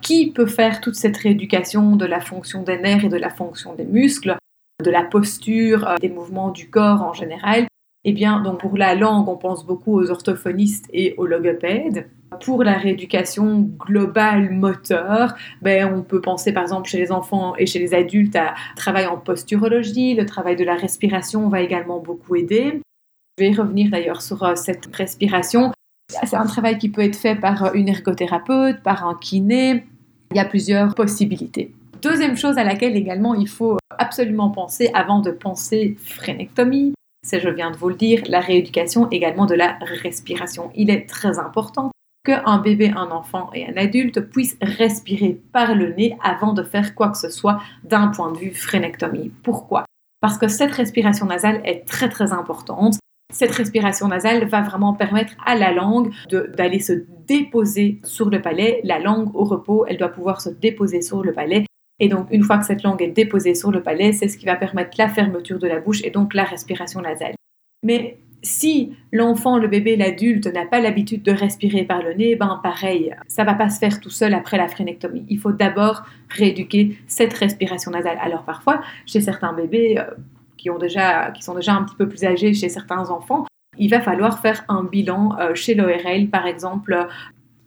Qui 0.00 0.30
peut 0.30 0.46
faire 0.46 0.80
toute 0.80 0.94
cette 0.94 1.16
rééducation 1.16 1.96
de 1.96 2.06
la 2.06 2.20
fonction 2.20 2.62
des 2.62 2.78
nerfs 2.78 3.04
et 3.04 3.08
de 3.08 3.16
la 3.16 3.30
fonction 3.30 3.74
des 3.74 3.84
muscles, 3.84 4.36
de 4.84 4.90
la 4.90 5.02
posture, 5.02 5.86
euh, 5.88 5.96
des 5.96 6.08
mouvements 6.08 6.50
du 6.50 6.70
corps 6.70 7.02
en 7.02 7.12
général? 7.12 7.66
Eh 8.04 8.12
bien, 8.12 8.40
donc 8.40 8.60
pour 8.60 8.76
la 8.76 8.94
langue, 8.94 9.28
on 9.28 9.36
pense 9.36 9.66
beaucoup 9.66 9.98
aux 9.98 10.10
orthophonistes 10.10 10.88
et 10.92 11.14
aux 11.16 11.26
logopèdes. 11.26 12.08
Pour 12.44 12.62
la 12.62 12.74
rééducation 12.74 13.70
globale 13.78 14.50
moteur, 14.50 15.34
ben, 15.62 15.92
on 15.92 16.02
peut 16.02 16.20
penser 16.20 16.52
par 16.52 16.62
exemple 16.62 16.88
chez 16.88 16.98
les 16.98 17.10
enfants 17.10 17.54
et 17.56 17.66
chez 17.66 17.78
les 17.78 17.94
adultes 17.94 18.36
à 18.36 18.54
travail 18.76 19.06
en 19.06 19.16
posturologie. 19.16 20.14
Le 20.14 20.26
travail 20.26 20.56
de 20.56 20.64
la 20.64 20.74
respiration 20.74 21.48
va 21.48 21.60
également 21.60 22.00
beaucoup 22.00 22.36
aider. 22.36 22.80
Je 23.38 23.44
vais 23.44 23.52
revenir 23.52 23.90
d'ailleurs 23.90 24.20
sur 24.20 24.42
euh, 24.42 24.54
cette 24.56 24.94
respiration. 24.94 25.72
C'est 26.08 26.36
un 26.36 26.46
travail 26.46 26.78
qui 26.78 26.88
peut 26.88 27.02
être 27.02 27.16
fait 27.16 27.34
par 27.34 27.64
euh, 27.64 27.72
une 27.74 27.88
ergothérapeute, 27.88 28.82
par 28.82 29.06
un 29.06 29.14
kiné. 29.14 29.84
Il 30.32 30.36
y 30.36 30.40
a 30.40 30.44
plusieurs 30.44 30.94
possibilités. 30.94 31.72
Deuxième 32.02 32.36
chose 32.36 32.58
à 32.58 32.64
laquelle 32.64 32.96
également 32.96 33.34
il 33.34 33.48
faut 33.48 33.78
absolument 33.98 34.50
penser 34.50 34.90
avant 34.94 35.20
de 35.20 35.30
penser 35.30 35.96
phrénectomie, 36.04 36.94
c'est, 37.24 37.40
je 37.40 37.48
viens 37.48 37.70
de 37.70 37.76
vous 37.76 37.88
le 37.88 37.94
dire, 37.94 38.22
la 38.28 38.40
rééducation 38.40 39.08
également 39.10 39.46
de 39.46 39.54
la 39.54 39.76
respiration. 40.02 40.70
Il 40.74 40.90
est 40.90 41.08
très 41.08 41.38
important 41.38 41.90
qu'un 42.28 42.58
bébé, 42.58 42.92
un 42.94 43.10
enfant 43.10 43.50
et 43.54 43.66
un 43.66 43.76
adulte 43.76 44.20
puissent 44.20 44.58
respirer 44.60 45.40
par 45.52 45.74
le 45.74 45.94
nez 45.94 46.16
avant 46.22 46.52
de 46.52 46.62
faire 46.62 46.94
quoi 46.94 47.08
que 47.08 47.16
ce 47.16 47.30
soit 47.30 47.58
d'un 47.84 48.08
point 48.08 48.30
de 48.32 48.38
vue 48.38 48.52
phrénectomie. 48.52 49.32
Pourquoi? 49.42 49.84
Parce 50.20 50.36
que 50.36 50.48
cette 50.48 50.72
respiration 50.72 51.24
nasale 51.24 51.62
est 51.64 51.86
très 51.86 52.08
très 52.08 52.32
importante. 52.32 52.98
Cette 53.32 53.52
respiration 53.52 54.08
nasale 54.08 54.46
va 54.46 54.60
vraiment 54.60 54.92
permettre 54.92 55.32
à 55.46 55.54
la 55.54 55.72
langue 55.72 56.12
d'aller 56.30 56.80
se 56.80 56.92
déposer 57.26 58.00
sur 58.04 58.28
le 58.28 58.42
palais. 58.42 58.80
La 58.84 58.98
langue 58.98 59.34
au 59.34 59.44
repos, 59.44 59.86
elle 59.86 59.96
doit 59.96 60.08
pouvoir 60.08 60.40
se 60.40 60.50
déposer 60.50 61.00
sur 61.00 61.22
le 61.22 61.32
palais 61.32 61.64
et 62.00 62.08
donc, 62.08 62.28
une 62.30 62.44
fois 62.44 62.58
que 62.58 62.64
cette 62.64 62.82
langue 62.82 63.02
est 63.02 63.10
déposée 63.10 63.54
sur 63.54 63.70
le 63.72 63.82
palais, 63.82 64.12
c'est 64.12 64.28
ce 64.28 64.38
qui 64.38 64.46
va 64.46 64.54
permettre 64.56 64.96
la 64.98 65.08
fermeture 65.08 65.58
de 65.58 65.66
la 65.66 65.80
bouche 65.80 66.02
et 66.04 66.10
donc 66.10 66.32
la 66.34 66.44
respiration 66.44 67.00
nasale. 67.00 67.34
Mais 67.82 68.18
si 68.42 68.96
l'enfant, 69.12 69.58
le 69.58 69.68
bébé, 69.68 69.96
l'adulte 69.96 70.46
n'a 70.46 70.64
pas 70.64 70.80
l'habitude 70.80 71.22
de 71.22 71.32
respirer 71.32 71.84
par 71.84 72.02
le 72.02 72.14
nez, 72.14 72.36
ben 72.36 72.60
pareil, 72.62 73.14
ça 73.26 73.44
va 73.44 73.54
pas 73.54 73.68
se 73.68 73.78
faire 73.78 74.00
tout 74.00 74.10
seul 74.10 74.34
après 74.34 74.56
la 74.56 74.68
phrénectomie. 74.68 75.24
Il 75.28 75.38
faut 75.38 75.52
d'abord 75.52 76.02
rééduquer 76.28 76.98
cette 77.06 77.32
respiration 77.34 77.90
nasale. 77.90 78.18
Alors 78.20 78.44
parfois, 78.44 78.80
chez 79.06 79.20
certains 79.20 79.52
bébés 79.52 79.98
euh, 79.98 80.04
qui, 80.56 80.70
ont 80.70 80.78
déjà, 80.78 81.30
qui 81.32 81.42
sont 81.42 81.54
déjà 81.54 81.74
un 81.74 81.84
petit 81.84 81.96
peu 81.96 82.08
plus 82.08 82.24
âgés, 82.24 82.54
chez 82.54 82.68
certains 82.68 83.10
enfants, 83.10 83.46
il 83.76 83.90
va 83.90 84.00
falloir 84.00 84.40
faire 84.40 84.64
un 84.68 84.84
bilan 84.84 85.36
euh, 85.38 85.54
chez 85.54 85.74
l'ORL, 85.74 86.28
par 86.28 86.46
exemple, 86.46 87.06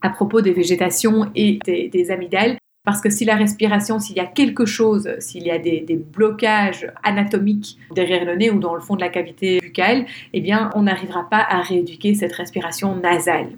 à 0.02 0.10
propos 0.10 0.42
des 0.42 0.54
végétations 0.54 1.30
et 1.36 1.60
des, 1.66 1.90
des 1.90 2.12
amygdales 2.12 2.58
parce 2.84 3.02
que 3.02 3.10
si 3.10 3.26
la 3.26 3.36
respiration, 3.36 4.00
s'il 4.00 4.16
y 4.16 4.20
a 4.20 4.26
quelque 4.26 4.66
chose, 4.66 5.10
s'il 5.20 5.44
y 5.44 5.52
a 5.52 5.60
des, 5.60 5.86
blocages 6.14 6.92
anatomiques 7.04 7.78
derrière 7.94 8.26
le 8.26 8.36
nez 8.36 8.50
ou 8.50 8.60
dans 8.60 8.74
le 8.74 8.82
fond 8.82 8.96
de 8.96 9.02
la 9.02 9.10
cavité 9.10 9.60
buccale, 9.60 10.06
eh 10.34 10.42
bien, 10.42 10.72
on 10.76 10.84
n'arrivera 10.84 11.30
pas 11.30 11.46
à 11.48 11.62
rééduquer 11.62 12.16
cette 12.16 12.34
respiration 12.34 12.96
nasale. 12.96 13.52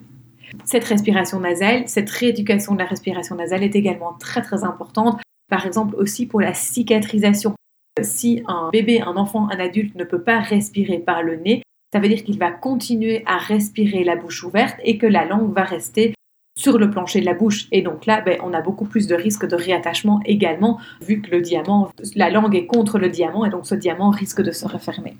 Cette 0.65 0.83
respiration 0.83 1.39
nasale, 1.39 1.83
cette 1.87 2.09
rééducation 2.09 2.73
de 2.73 2.79
la 2.79 2.85
respiration 2.85 3.35
nasale 3.35 3.63
est 3.63 3.75
également 3.75 4.13
très 4.19 4.41
très 4.41 4.63
importante, 4.63 5.21
par 5.49 5.65
exemple 5.65 5.95
aussi 5.95 6.25
pour 6.25 6.41
la 6.41 6.53
cicatrisation. 6.53 7.55
Si 8.01 8.43
un 8.47 8.69
bébé, 8.71 9.01
un 9.01 9.15
enfant, 9.15 9.49
un 9.49 9.59
adulte 9.59 9.95
ne 9.95 10.03
peut 10.03 10.21
pas 10.21 10.39
respirer 10.39 10.99
par 10.99 11.23
le 11.23 11.37
nez, 11.37 11.63
ça 11.93 11.99
veut 11.99 12.09
dire 12.09 12.23
qu'il 12.23 12.39
va 12.39 12.51
continuer 12.51 13.23
à 13.25 13.37
respirer 13.37 14.03
la 14.03 14.15
bouche 14.15 14.43
ouverte 14.43 14.77
et 14.83 14.97
que 14.97 15.05
la 15.05 15.25
langue 15.25 15.53
va 15.53 15.63
rester 15.63 16.13
sur 16.55 16.77
le 16.77 16.89
plancher 16.89 17.19
de 17.21 17.25
la 17.25 17.33
bouche. 17.33 17.67
Et 17.71 17.81
donc 17.81 18.05
là, 18.05 18.21
ben, 18.21 18.37
on 18.43 18.53
a 18.53 18.61
beaucoup 18.61 18.85
plus 18.85 19.07
de 19.07 19.15
risques 19.15 19.47
de 19.47 19.55
réattachement 19.55 20.21
également, 20.25 20.79
vu 21.01 21.21
que 21.21 21.31
le 21.31 21.41
diamant, 21.41 21.89
la 22.15 22.29
langue 22.29 22.55
est 22.55 22.65
contre 22.65 22.99
le 22.99 23.09
diamant, 23.09 23.45
et 23.45 23.49
donc 23.49 23.65
ce 23.65 23.75
diamant 23.75 24.09
risque 24.09 24.41
de 24.41 24.51
se 24.51 24.67
refermer. 24.67 25.17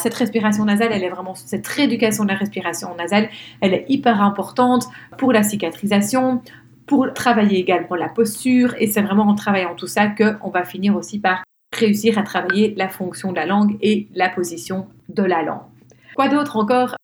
Cette 0.00 0.14
respiration 0.14 0.64
nasale, 0.64 0.88
elle 0.92 1.04
est 1.04 1.10
vraiment, 1.10 1.34
cette 1.34 1.66
rééducation 1.66 2.24
de 2.24 2.30
la 2.30 2.36
respiration 2.36 2.94
nasale, 2.96 3.28
elle 3.60 3.74
est 3.74 3.84
hyper 3.88 4.22
importante 4.22 4.86
pour 5.18 5.32
la 5.32 5.42
cicatrisation, 5.42 6.42
pour 6.86 7.12
travailler 7.12 7.58
également 7.58 7.94
la 7.94 8.08
posture, 8.08 8.74
et 8.78 8.86
c'est 8.86 9.02
vraiment 9.02 9.28
en 9.28 9.34
travaillant 9.34 9.74
tout 9.76 9.86
ça 9.86 10.08
qu'on 10.08 10.50
va 10.50 10.64
finir 10.64 10.96
aussi 10.96 11.20
par 11.20 11.44
réussir 11.78 12.18
à 12.18 12.22
travailler 12.22 12.74
la 12.76 12.88
fonction 12.88 13.30
de 13.30 13.36
la 13.36 13.46
langue 13.46 13.76
et 13.80 14.08
la 14.14 14.28
position 14.28 14.86
de 15.08 15.22
la 15.22 15.42
langue. 15.42 15.62
Quoi 16.16 16.28
d'autre 16.28 16.56
encore 16.56 16.96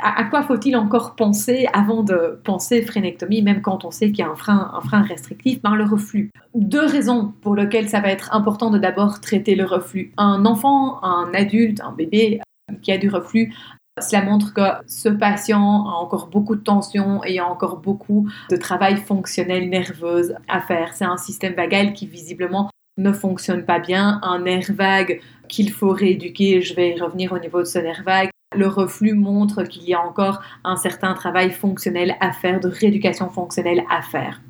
à, 0.00 0.24
quoi 0.24 0.42
faut-il 0.42 0.76
encore 0.76 1.14
penser 1.14 1.66
avant 1.72 2.02
de 2.02 2.40
penser 2.44 2.82
phrénectomie, 2.82 3.42
même 3.42 3.62
quand 3.62 3.84
on 3.84 3.90
sait 3.90 4.10
qu'il 4.10 4.24
y 4.24 4.28
a 4.28 4.30
un 4.30 4.34
frein, 4.34 5.02
restrictif 5.02 5.60
par 5.62 5.76
le 5.76 5.84
reflux? 5.84 6.30
Deux 6.54 6.84
raisons 6.84 7.32
pour 7.42 7.54
lesquelles 7.54 7.88
ça 7.88 8.00
va 8.00 8.08
être 8.08 8.34
important 8.34 8.70
de 8.70 8.78
d'abord 8.78 9.20
traiter 9.20 9.54
le 9.54 9.64
reflux. 9.64 10.12
Un 10.16 10.46
enfant, 10.46 11.02
un 11.04 11.30
adulte, 11.32 11.80
un 11.80 11.92
bébé 11.92 12.40
qui 12.82 12.92
a 12.92 12.98
du 12.98 13.08
reflux, 13.08 13.54
cela 14.00 14.22
montre 14.22 14.52
que 14.52 14.62
ce 14.86 15.08
patient 15.08 15.86
a 15.86 15.92
encore 15.92 16.26
beaucoup 16.26 16.56
de 16.56 16.62
tension 16.62 17.22
et 17.22 17.38
a 17.38 17.46
encore 17.46 17.76
beaucoup 17.76 18.28
de 18.50 18.56
travail 18.56 18.96
fonctionnel 18.96 19.68
nerveux 19.68 20.34
à 20.48 20.60
faire. 20.60 20.92
C'est 20.94 21.04
un 21.04 21.16
système 21.16 21.54
vagal 21.54 21.92
qui 21.92 22.06
visiblement 22.06 22.70
ne 22.96 23.12
fonctionne 23.12 23.64
pas 23.64 23.78
bien, 23.78 24.20
un 24.22 24.40
nerf 24.40 24.72
vague 24.72 25.20
qu'il 25.48 25.70
faut 25.70 25.90
rééduquer. 25.90 26.60
Je 26.62 26.74
vais 26.74 26.96
revenir 27.00 27.32
au 27.32 27.38
niveau 27.38 27.60
de 27.60 27.64
ce 27.64 27.78
nerf 27.78 28.02
vague 28.04 28.30
le 28.56 28.66
reflux 28.66 29.14
montre 29.14 29.64
qu'il 29.64 29.84
y 29.84 29.94
a 29.94 30.00
encore 30.00 30.42
un 30.64 30.76
certain 30.76 31.14
travail 31.14 31.50
fonctionnel 31.50 32.16
à 32.20 32.32
faire, 32.32 32.60
de 32.60 32.68
rééducation 32.68 33.28
fonctionnelle 33.28 33.84
à 33.90 34.02
faire. 34.02 34.40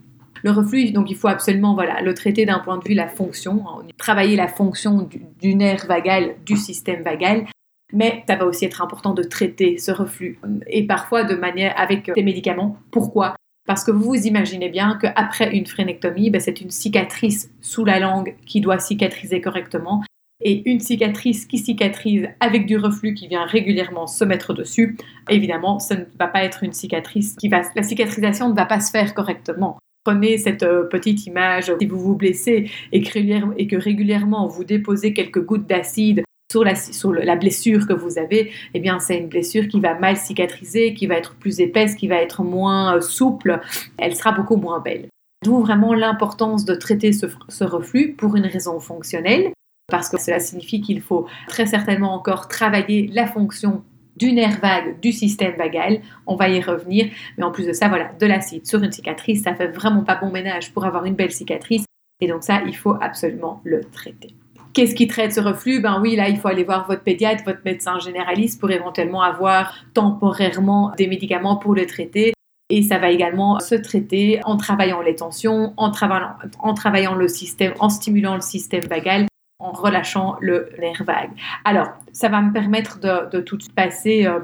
Le 0.42 0.50
reflux, 0.50 0.92
donc 0.92 1.10
il 1.10 1.16
faut 1.16 1.28
absolument 1.28 1.74
voilà, 1.74 2.02
le 2.02 2.12
traiter 2.12 2.44
d'un 2.44 2.58
point 2.58 2.76
de 2.76 2.84
vue 2.86 2.94
la 2.94 3.08
fonction, 3.08 3.64
travailler 3.96 4.36
la 4.36 4.48
fonction 4.48 5.08
du, 5.40 5.54
nerf 5.54 5.86
vagal, 5.86 6.34
du 6.44 6.56
système 6.56 7.02
vagal, 7.02 7.46
mais 7.94 8.24
ça 8.28 8.36
va 8.36 8.44
aussi 8.44 8.66
être 8.66 8.82
important 8.82 9.14
de 9.14 9.22
traiter 9.22 9.78
ce 9.78 9.90
reflux 9.90 10.38
et 10.66 10.86
parfois 10.86 11.24
de 11.24 11.34
manière 11.34 11.72
avec 11.78 12.12
des 12.14 12.22
médicaments. 12.22 12.76
Pourquoi? 12.90 13.36
Parce 13.66 13.84
que 13.84 13.90
vous 13.90 14.04
vous 14.04 14.26
imaginez 14.26 14.68
bien 14.68 14.98
qu'après 15.00 15.56
une 15.56 15.66
phrénectomie, 15.66 16.28
ben, 16.28 16.40
c'est 16.40 16.60
une 16.60 16.70
cicatrice 16.70 17.50
sous 17.62 17.86
la 17.86 17.98
langue 17.98 18.36
qui 18.44 18.60
doit 18.60 18.78
cicatriser 18.78 19.40
correctement 19.40 20.02
et 20.40 20.68
une 20.70 20.80
cicatrice 20.80 21.46
qui 21.46 21.58
cicatrise 21.58 22.28
avec 22.40 22.66
du 22.66 22.76
reflux 22.76 23.14
qui 23.14 23.28
vient 23.28 23.44
régulièrement 23.44 24.06
se 24.06 24.24
mettre 24.24 24.52
dessus, 24.52 24.96
évidemment, 25.30 25.78
ça 25.78 25.96
ne 25.96 26.04
va 26.18 26.26
pas 26.26 26.44
être 26.44 26.64
une 26.64 26.72
cicatrice 26.72 27.36
qui 27.36 27.48
va, 27.48 27.62
la 27.74 27.82
cicatrisation 27.82 28.48
ne 28.50 28.54
va 28.54 28.66
pas 28.66 28.80
se 28.80 28.90
faire 28.90 29.14
correctement. 29.14 29.78
Prenez 30.04 30.36
cette 30.36 30.62
euh, 30.62 30.84
petite 30.84 31.26
image, 31.26 31.72
si 31.80 31.86
vous 31.86 31.98
vous 31.98 32.14
blessez 32.14 32.70
et 32.92 33.00
que, 33.00 33.76
régulièrement 33.76 34.46
vous 34.48 34.64
déposez 34.64 35.14
quelques 35.14 35.42
gouttes 35.42 35.66
d'acide 35.66 36.22
sur, 36.52 36.62
la, 36.62 36.74
sur 36.74 37.12
la, 37.12 37.36
blessure 37.36 37.86
que 37.86 37.94
vous 37.94 38.18
avez, 38.18 38.52
eh 38.74 38.80
bien 38.80 39.00
c'est 39.00 39.16
une 39.16 39.28
blessure 39.28 39.66
qui 39.66 39.80
va 39.80 39.98
mal 39.98 40.16
cicatriser, 40.16 40.92
qui 40.92 41.06
va 41.06 41.14
être 41.14 41.34
plus 41.36 41.60
épaisse, 41.60 41.94
qui 41.94 42.06
va 42.06 42.16
être 42.16 42.42
moins 42.42 42.96
euh, 42.96 43.00
souple, 43.00 43.60
elle 43.98 44.14
sera 44.14 44.32
beaucoup 44.32 44.56
moins 44.56 44.80
belle. 44.80 45.08
D'où 45.42 45.60
vraiment 45.60 45.94
l'importance 45.94 46.64
de 46.64 46.74
traiter 46.74 47.12
ce 47.12 47.64
reflux 47.64 48.12
pour 48.12 48.36
une 48.36 48.46
raison 48.46 48.80
fonctionnelle, 48.80 49.52
parce 49.88 50.08
que 50.08 50.20
cela 50.20 50.40
signifie 50.40 50.80
qu'il 50.80 51.00
faut 51.00 51.26
très 51.48 51.66
certainement 51.66 52.14
encore 52.14 52.48
travailler 52.48 53.08
la 53.12 53.26
fonction 53.26 53.82
du 54.16 54.32
nerf 54.32 54.60
vague 54.60 55.00
du 55.00 55.12
système 55.12 55.56
vagal. 55.56 56.00
On 56.26 56.36
va 56.36 56.48
y 56.48 56.60
revenir. 56.60 57.06
Mais 57.36 57.44
en 57.44 57.50
plus 57.50 57.66
de 57.66 57.72
ça, 57.72 57.88
voilà, 57.88 58.12
de 58.18 58.26
l'acide 58.26 58.66
sur 58.66 58.82
une 58.82 58.92
cicatrice, 58.92 59.42
ça 59.42 59.54
fait 59.54 59.68
vraiment 59.68 60.02
pas 60.02 60.16
bon 60.16 60.30
ménage 60.30 60.72
pour 60.72 60.84
avoir 60.84 61.04
une 61.04 61.14
belle 61.14 61.32
cicatrice. 61.32 61.84
Et 62.20 62.28
donc 62.28 62.44
ça, 62.44 62.62
il 62.66 62.76
faut 62.76 62.96
absolument 63.00 63.60
le 63.64 63.82
traiter. 63.84 64.34
Qu'est-ce 64.72 64.94
qui 64.94 65.06
traite 65.06 65.32
ce 65.32 65.40
reflux? 65.40 65.80
Ben 65.80 66.00
oui, 66.00 66.16
là, 66.16 66.28
il 66.28 66.38
faut 66.38 66.48
aller 66.48 66.64
voir 66.64 66.86
votre 66.86 67.02
pédiatre, 67.02 67.44
votre 67.44 67.60
médecin 67.64 67.98
généraliste 67.98 68.60
pour 68.60 68.70
éventuellement 68.70 69.22
avoir 69.22 69.74
temporairement 69.94 70.92
des 70.96 71.06
médicaments 71.06 71.56
pour 71.56 71.74
le 71.74 71.86
traiter. 71.86 72.32
Et 72.70 72.82
ça 72.82 72.98
va 72.98 73.10
également 73.10 73.60
se 73.60 73.74
traiter 73.74 74.40
en 74.44 74.56
travaillant 74.56 75.00
les 75.00 75.14
tensions, 75.14 75.74
en 75.76 75.90
travaillant, 75.90 76.34
en 76.58 76.74
travaillant 76.74 77.14
le 77.14 77.28
système, 77.28 77.74
en 77.78 77.88
stimulant 77.88 78.34
le 78.34 78.40
système 78.40 78.84
vagal 78.84 79.26
en 79.64 79.72
relâchant 79.72 80.36
le 80.40 80.68
nerf 80.78 81.02
vague. 81.04 81.30
Alors, 81.64 81.88
ça 82.12 82.28
va 82.28 82.40
me 82.40 82.52
permettre 82.52 83.00
de, 83.00 83.40
tout 83.40 83.58
passer. 83.74 84.26
Euh, 84.26 84.40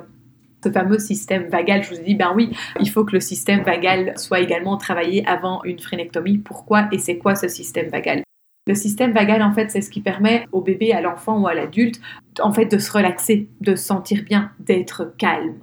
ce 0.63 0.71
fameux 0.71 0.99
système 0.99 1.49
vagal, 1.49 1.83
je 1.83 1.89
vous 1.89 2.01
ai 2.01 2.05
dit, 2.05 2.15
ben 2.15 2.33
oui, 2.35 2.51
il 2.81 2.91
faut 2.91 3.05
que 3.05 3.13
le 3.13 3.21
système 3.21 3.63
vagal 3.63 4.13
soit 4.17 4.41
également 4.41 4.77
travaillé 4.77 5.27
avant 5.27 5.65
une 5.65 5.79
phrénectomie. 5.79 6.37
Pourquoi 6.37 6.89
et 6.93 6.99
c'est 6.99 7.17
quoi 7.17 7.35
ce 7.35 7.49
système 7.49 7.89
vagal? 7.89 8.23
Le 8.67 8.75
système 8.75 9.13
vagal, 9.13 9.43
en 9.43 9.53
fait, 9.53 9.71
c'est 9.71 9.81
ce 9.81 9.89
qui 9.89 10.03
permet 10.03 10.47
au 10.53 10.61
bébé, 10.61 10.93
à 10.93 11.01
l'enfant 11.01 11.41
ou 11.41 11.47
à 11.47 11.55
l'adulte, 11.55 11.99
en 12.43 12.53
fait, 12.53 12.67
de 12.67 12.79
se 12.79 12.93
relaxer, 12.93 13.49
de 13.63 13.75
se 13.75 13.85
sentir 13.85 14.23
bien, 14.23 14.51
d'être 14.61 15.15
calme. 15.17 15.55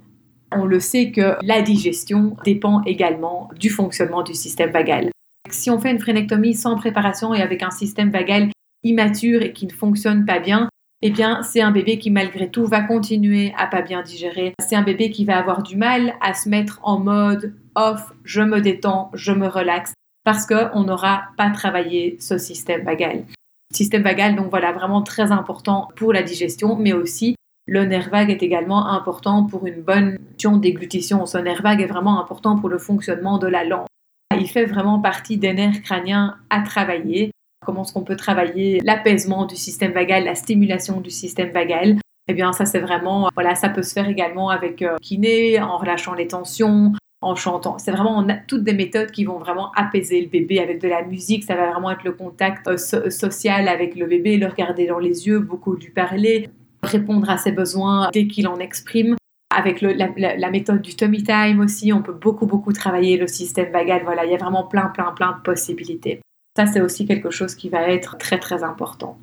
On 0.50 0.64
le 0.64 0.80
sait 0.80 1.12
que 1.12 1.36
la 1.42 1.62
digestion 1.62 2.36
dépend 2.44 2.82
également 2.84 3.50
du 3.58 3.70
fonctionnement 3.70 4.22
du 4.22 4.34
système 4.34 4.70
vagal. 4.70 5.10
Si 5.50 5.70
on 5.70 5.78
fait 5.78 5.90
une 5.90 6.00
phrénectomie 6.00 6.54
sans 6.54 6.76
préparation 6.76 7.34
et 7.34 7.40
avec 7.40 7.62
un 7.62 7.70
système 7.70 8.10
vagal 8.10 8.50
immature 8.82 9.42
et 9.42 9.52
qui 9.52 9.66
ne 9.66 9.72
fonctionne 9.72 10.24
pas 10.24 10.38
bien, 10.38 10.68
eh 11.00 11.10
bien, 11.10 11.42
c'est 11.42 11.60
un 11.60 11.70
bébé 11.70 11.98
qui, 11.98 12.10
malgré 12.10 12.50
tout, 12.50 12.66
va 12.66 12.80
continuer 12.80 13.52
à 13.56 13.66
pas 13.66 13.82
bien 13.82 14.02
digérer. 14.02 14.54
C'est 14.60 14.74
un 14.74 14.82
bébé 14.82 15.10
qui 15.10 15.24
va 15.24 15.38
avoir 15.38 15.62
du 15.62 15.76
mal 15.76 16.14
à 16.20 16.34
se 16.34 16.48
mettre 16.48 16.80
en 16.82 16.98
mode 16.98 17.54
off, 17.76 18.12
je 18.24 18.42
me 18.42 18.60
détends, 18.60 19.10
je 19.14 19.32
me 19.32 19.46
relaxe, 19.46 19.94
parce 20.24 20.44
qu'on 20.44 20.82
n'aura 20.82 21.22
pas 21.36 21.50
travaillé 21.50 22.16
ce 22.20 22.36
système 22.36 22.84
vagal. 22.84 23.24
Système 23.72 24.02
vagal, 24.02 24.34
donc 24.34 24.50
voilà, 24.50 24.72
vraiment 24.72 25.02
très 25.02 25.30
important 25.30 25.88
pour 25.94 26.12
la 26.12 26.22
digestion, 26.22 26.76
mais 26.76 26.92
aussi 26.92 27.36
le 27.68 27.84
nerf 27.84 28.08
vague 28.08 28.30
est 28.30 28.42
également 28.42 28.88
important 28.88 29.44
pour 29.44 29.66
une 29.66 29.82
bonne 29.82 30.18
déglutition. 30.38 31.26
Ce 31.26 31.36
nerf 31.36 31.60
vague 31.62 31.82
est 31.82 31.86
vraiment 31.86 32.18
important 32.18 32.56
pour 32.56 32.70
le 32.70 32.78
fonctionnement 32.78 33.36
de 33.36 33.46
la 33.46 33.62
langue. 33.62 33.86
Il 34.34 34.48
fait 34.48 34.64
vraiment 34.64 35.00
partie 35.00 35.36
des 35.36 35.52
nerfs 35.52 35.82
crâniens 35.82 36.38
à 36.48 36.62
travailler. 36.62 37.30
Comment 37.68 37.82
est-ce 37.82 37.92
qu'on 37.92 38.00
peut 38.00 38.16
travailler 38.16 38.80
l'apaisement 38.82 39.44
du 39.44 39.54
système 39.54 39.92
vagal, 39.92 40.24
la 40.24 40.34
stimulation 40.34 41.02
du 41.02 41.10
système 41.10 41.50
vagal 41.50 41.98
Eh 42.26 42.32
bien, 42.32 42.54
ça 42.54 42.64
c'est 42.64 42.78
vraiment, 42.78 43.28
voilà, 43.34 43.56
ça 43.56 43.68
peut 43.68 43.82
se 43.82 43.92
faire 43.92 44.08
également 44.08 44.48
avec 44.48 44.80
euh, 44.80 44.96
kiné, 45.02 45.60
en 45.60 45.76
relâchant 45.76 46.14
les 46.14 46.28
tensions, 46.28 46.94
en 47.20 47.34
chantant. 47.34 47.76
C'est 47.76 47.90
vraiment 47.90 48.26
toutes 48.46 48.64
des 48.64 48.72
méthodes 48.72 49.10
qui 49.10 49.26
vont 49.26 49.38
vraiment 49.38 49.70
apaiser 49.72 50.22
le 50.22 50.28
bébé 50.28 50.60
avec 50.60 50.80
de 50.80 50.88
la 50.88 51.02
musique. 51.02 51.44
Ça 51.44 51.56
va 51.56 51.70
vraiment 51.70 51.90
être 51.90 52.04
le 52.04 52.12
contact 52.12 52.66
euh, 52.68 52.78
social 53.10 53.68
avec 53.68 53.96
le 53.96 54.06
bébé, 54.06 54.38
le 54.38 54.46
regarder 54.46 54.86
dans 54.86 54.98
les 54.98 55.26
yeux, 55.26 55.38
beaucoup 55.38 55.76
du 55.76 55.90
parler, 55.90 56.48
répondre 56.82 57.28
à 57.28 57.36
ses 57.36 57.52
besoins 57.52 58.08
dès 58.14 58.28
qu'il 58.28 58.48
en 58.48 58.58
exprime. 58.60 59.14
Avec 59.54 59.82
la, 59.82 60.50
méthode 60.50 60.80
du 60.80 60.96
tummy 60.96 61.22
time 61.22 61.60
aussi, 61.60 61.92
on 61.92 62.00
peut 62.00 62.14
beaucoup, 62.14 62.46
beaucoup 62.46 62.72
travailler 62.72 63.18
le 63.18 63.26
système 63.26 63.70
vagal. 63.72 64.04
Voilà, 64.04 64.24
il 64.24 64.30
y 64.30 64.34
a 64.34 64.38
vraiment 64.38 64.64
plein, 64.64 64.86
plein, 64.86 65.12
plein 65.12 65.32
de 65.32 65.42
possibilités. 65.42 66.22
Ça, 66.58 66.66
c'est 66.66 66.80
aussi 66.80 67.06
quelque 67.06 67.30
chose 67.30 67.54
qui 67.54 67.68
va 67.68 67.88
être 67.88 68.18
très, 68.18 68.36
très 68.36 68.64
important. 68.64 69.16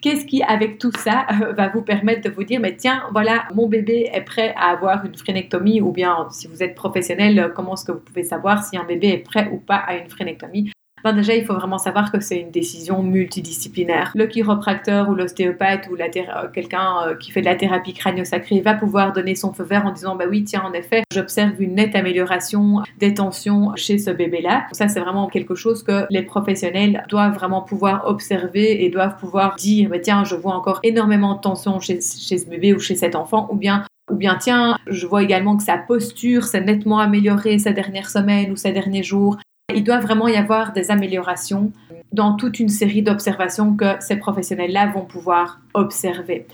Qu'est-ce 0.00 0.24
qui, 0.24 0.42
avec 0.42 0.78
tout 0.78 0.92
ça, 0.96 1.26
va 1.54 1.68
vous 1.68 1.82
permettre 1.82 2.22
de 2.22 2.34
vous 2.34 2.42
dire, 2.42 2.58
mais 2.58 2.74
tiens, 2.74 3.02
voilà, 3.12 3.44
mon 3.54 3.68
bébé 3.68 4.08
est 4.10 4.22
prêt 4.22 4.54
à 4.56 4.70
avoir 4.70 5.04
une 5.04 5.14
phrénectomie, 5.14 5.82
ou 5.82 5.92
bien 5.92 6.26
si 6.30 6.48
vous 6.48 6.62
êtes 6.62 6.74
professionnel, 6.74 7.52
comment 7.54 7.74
est-ce 7.74 7.84
que 7.84 7.92
vous 7.92 8.00
pouvez 8.00 8.24
savoir 8.24 8.64
si 8.64 8.78
un 8.78 8.84
bébé 8.84 9.08
est 9.08 9.18
prêt 9.18 9.50
ou 9.52 9.58
pas 9.58 9.76
à 9.76 9.96
une 9.96 10.08
phrénectomie? 10.08 10.72
Ben 11.04 11.12
déjà, 11.12 11.34
il 11.34 11.44
faut 11.44 11.54
vraiment 11.54 11.78
savoir 11.78 12.12
que 12.12 12.20
c'est 12.20 12.38
une 12.38 12.50
décision 12.50 13.02
multidisciplinaire. 13.02 14.12
Le 14.14 14.26
chiropracteur 14.26 15.08
ou 15.08 15.14
l'ostéopathe 15.14 15.88
ou 15.90 15.96
euh, 15.96 16.48
quelqu'un 16.52 17.06
euh, 17.06 17.16
qui 17.16 17.30
fait 17.30 17.40
de 17.40 17.46
la 17.46 17.54
thérapie 17.54 17.94
crânio-sacrée 17.94 18.60
va 18.60 18.74
pouvoir 18.74 19.12
donner 19.12 19.34
son 19.34 19.52
feu 19.52 19.64
vert 19.64 19.86
en 19.86 19.92
disant 19.92 20.16
bah 20.16 20.24
oui, 20.28 20.44
tiens, 20.44 20.62
en 20.64 20.72
effet, 20.72 21.02
j'observe 21.12 21.60
une 21.60 21.74
nette 21.74 21.94
amélioration 21.94 22.82
des 22.98 23.14
tensions 23.14 23.72
chez 23.76 23.98
ce 23.98 24.10
bébé-là. 24.10 24.66
Ça, 24.72 24.88
c'est 24.88 25.00
vraiment 25.00 25.28
quelque 25.28 25.54
chose 25.54 25.82
que 25.82 26.06
les 26.10 26.22
professionnels 26.22 27.04
doivent 27.08 27.34
vraiment 27.34 27.62
pouvoir 27.62 28.06
observer 28.06 28.84
et 28.84 28.90
doivent 28.90 29.16
pouvoir 29.16 29.56
dire 29.56 29.88
bah, 29.90 29.98
tiens, 29.98 30.24
je 30.24 30.34
vois 30.36 30.54
encore 30.54 30.80
énormément 30.82 31.34
de 31.34 31.40
tensions 31.40 31.80
chez, 31.80 32.00
chez 32.00 32.38
ce 32.38 32.48
bébé 32.48 32.74
ou 32.74 32.78
chez 32.78 32.94
cet 32.94 33.14
enfant, 33.14 33.48
ou 33.50 33.56
bien 33.56 33.84
ou 34.10 34.16
bien 34.16 34.36
tiens, 34.36 34.76
je 34.88 35.06
vois 35.06 35.22
également 35.22 35.56
que 35.56 35.62
sa 35.62 35.78
posture 35.78 36.44
s'est 36.44 36.60
nettement 36.60 36.98
améliorée 36.98 37.58
ces 37.58 37.72
dernières 37.72 38.10
semaines 38.10 38.50
ou 38.50 38.56
ces 38.56 38.72
derniers 38.72 39.04
jours. 39.04 39.38
Il 39.74 39.84
doit 39.84 40.00
vraiment 40.00 40.28
y 40.28 40.36
avoir 40.36 40.72
des 40.72 40.90
améliorations 40.90 41.72
dans 42.12 42.34
toute 42.34 42.58
une 42.58 42.68
série 42.68 43.02
d'observations 43.02 43.74
que 43.76 44.00
ces 44.00 44.16
professionnels-là 44.16 44.92
vont 44.92 45.04
pouvoir 45.04 45.60
observer. 45.74 46.46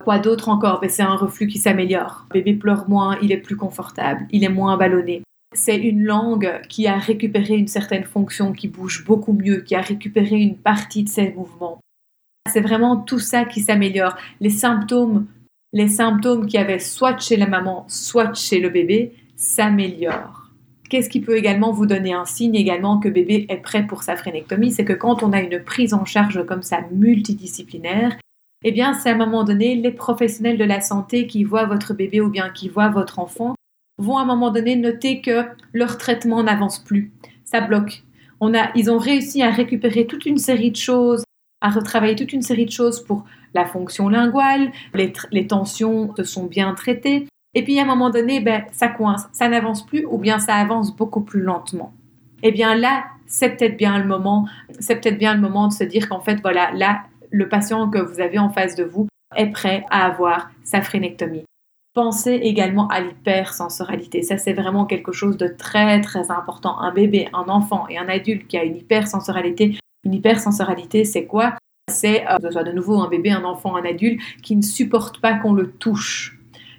Quoi 0.00 0.18
d'autre 0.18 0.48
encore? 0.48 0.80
Ben, 0.80 0.90
C'est 0.90 1.02
un 1.02 1.16
reflux 1.16 1.46
qui 1.48 1.58
s'améliore. 1.58 2.26
Bébé 2.32 2.54
pleure 2.54 2.88
moins, 2.88 3.18
il 3.22 3.32
est 3.32 3.38
plus 3.38 3.56
confortable, 3.56 4.26
il 4.30 4.44
est 4.44 4.48
moins 4.48 4.76
ballonné. 4.76 5.22
C'est 5.54 5.78
une 5.78 6.04
langue 6.04 6.60
qui 6.68 6.86
a 6.86 6.98
récupéré 6.98 7.54
une 7.54 7.68
certaine 7.68 8.04
fonction, 8.04 8.52
qui 8.52 8.68
bouge 8.68 9.04
beaucoup 9.04 9.32
mieux, 9.32 9.62
qui 9.62 9.74
a 9.74 9.80
récupéré 9.80 10.36
une 10.36 10.56
partie 10.56 11.04
de 11.04 11.08
ses 11.08 11.32
mouvements. 11.32 11.80
C'est 12.52 12.60
vraiment 12.60 12.96
tout 12.96 13.18
ça 13.18 13.44
qui 13.44 13.60
s'améliore. 13.60 14.16
Les 14.40 14.50
symptômes, 14.50 15.26
les 15.72 15.88
symptômes 15.88 16.46
qui 16.46 16.58
avaient 16.58 16.78
soit 16.78 17.18
chez 17.18 17.36
la 17.36 17.46
maman, 17.46 17.84
soit 17.88 18.34
chez 18.34 18.60
le 18.60 18.68
bébé, 18.68 19.14
s'améliorent. 19.36 20.37
Qu'est-ce 20.88 21.10
qui 21.10 21.20
peut 21.20 21.36
également 21.36 21.72
vous 21.72 21.86
donner 21.86 22.14
un 22.14 22.24
signe 22.24 22.54
également 22.54 22.98
que 22.98 23.08
bébé 23.08 23.46
est 23.48 23.58
prêt 23.58 23.86
pour 23.86 24.02
sa 24.02 24.16
phrénectomie? 24.16 24.72
C'est 24.72 24.84
que 24.84 24.94
quand 24.94 25.22
on 25.22 25.32
a 25.32 25.40
une 25.40 25.62
prise 25.62 25.92
en 25.92 26.04
charge 26.04 26.44
comme 26.46 26.62
ça 26.62 26.80
multidisciplinaire, 26.90 28.16
eh 28.64 28.72
bien, 28.72 28.94
c'est 28.94 29.10
à 29.10 29.14
un 29.14 29.18
moment 29.18 29.44
donné, 29.44 29.76
les 29.76 29.92
professionnels 29.92 30.58
de 30.58 30.64
la 30.64 30.80
santé 30.80 31.26
qui 31.26 31.44
voient 31.44 31.66
votre 31.66 31.94
bébé 31.94 32.20
ou 32.20 32.28
bien 32.28 32.50
qui 32.50 32.68
voient 32.68 32.88
votre 32.88 33.18
enfant 33.18 33.54
vont 33.98 34.16
à 34.16 34.22
un 34.22 34.26
moment 34.26 34.50
donné 34.50 34.76
noter 34.76 35.20
que 35.20 35.44
leur 35.72 35.98
traitement 35.98 36.42
n'avance 36.42 36.78
plus. 36.78 37.12
Ça 37.44 37.60
bloque. 37.60 38.02
On 38.40 38.54
a, 38.54 38.70
ils 38.74 38.90
ont 38.90 38.98
réussi 38.98 39.42
à 39.42 39.50
récupérer 39.50 40.06
toute 40.06 40.26
une 40.26 40.38
série 40.38 40.70
de 40.70 40.76
choses, 40.76 41.24
à 41.60 41.70
retravailler 41.70 42.16
toute 42.16 42.32
une 42.32 42.42
série 42.42 42.66
de 42.66 42.70
choses 42.70 43.02
pour 43.04 43.24
la 43.54 43.66
fonction 43.66 44.08
linguale, 44.08 44.70
les, 44.94 45.12
les 45.32 45.46
tensions 45.46 46.14
se 46.16 46.24
sont 46.24 46.46
bien 46.46 46.74
traitées, 46.74 47.26
et 47.58 47.62
puis 47.64 47.76
à 47.80 47.82
un 47.82 47.86
moment 47.86 48.10
donné, 48.10 48.38
ben, 48.38 48.62
ça 48.70 48.86
coince, 48.86 49.28
ça 49.32 49.48
n'avance 49.48 49.84
plus 49.84 50.06
ou 50.06 50.16
bien 50.16 50.38
ça 50.38 50.54
avance 50.54 50.94
beaucoup 50.94 51.22
plus 51.22 51.40
lentement. 51.40 51.92
Eh 52.44 52.52
bien 52.52 52.76
là, 52.76 53.06
c'est 53.26 53.56
peut-être 53.56 53.76
bien 53.76 53.98
le 53.98 54.04
moment, 54.04 54.46
c'est 54.78 54.94
peut-être 54.94 55.18
bien 55.18 55.34
le 55.34 55.40
moment 55.40 55.66
de 55.66 55.72
se 55.72 55.82
dire 55.82 56.08
qu'en 56.08 56.20
fait, 56.20 56.40
voilà, 56.40 56.70
là, 56.70 57.02
le 57.32 57.48
patient 57.48 57.90
que 57.90 57.98
vous 57.98 58.20
avez 58.20 58.38
en 58.38 58.48
face 58.48 58.76
de 58.76 58.84
vous 58.84 59.08
est 59.34 59.48
prêt 59.48 59.84
à 59.90 60.06
avoir 60.06 60.50
sa 60.62 60.82
phrénectomie. 60.82 61.42
Pensez 61.94 62.34
également 62.34 62.86
à 62.86 63.00
l'hypersensorialité. 63.00 64.22
Ça, 64.22 64.38
c'est 64.38 64.52
vraiment 64.52 64.86
quelque 64.86 65.10
chose 65.10 65.36
de 65.36 65.48
très, 65.48 66.00
très 66.00 66.30
important. 66.30 66.78
Un 66.78 66.92
bébé, 66.92 67.28
un 67.32 67.48
enfant 67.48 67.88
et 67.88 67.98
un 67.98 68.08
adulte 68.08 68.46
qui 68.46 68.56
a 68.56 68.62
une 68.62 68.76
hypersensorialité. 68.76 69.76
Une 70.04 70.14
hypersensorialité, 70.14 71.04
c'est 71.04 71.26
quoi? 71.26 71.54
C'est, 71.90 72.24
euh, 72.28 72.36
que 72.36 72.44
ce 72.44 72.50
soit 72.52 72.62
de 72.62 72.70
nouveau 72.70 73.00
un 73.00 73.08
bébé, 73.08 73.32
un 73.32 73.42
enfant, 73.42 73.74
un 73.74 73.84
adulte, 73.84 74.20
qui 74.44 74.54
ne 74.54 74.62
supporte 74.62 75.20
pas 75.20 75.34
qu'on 75.34 75.54
le 75.54 75.72
touche 75.72 76.37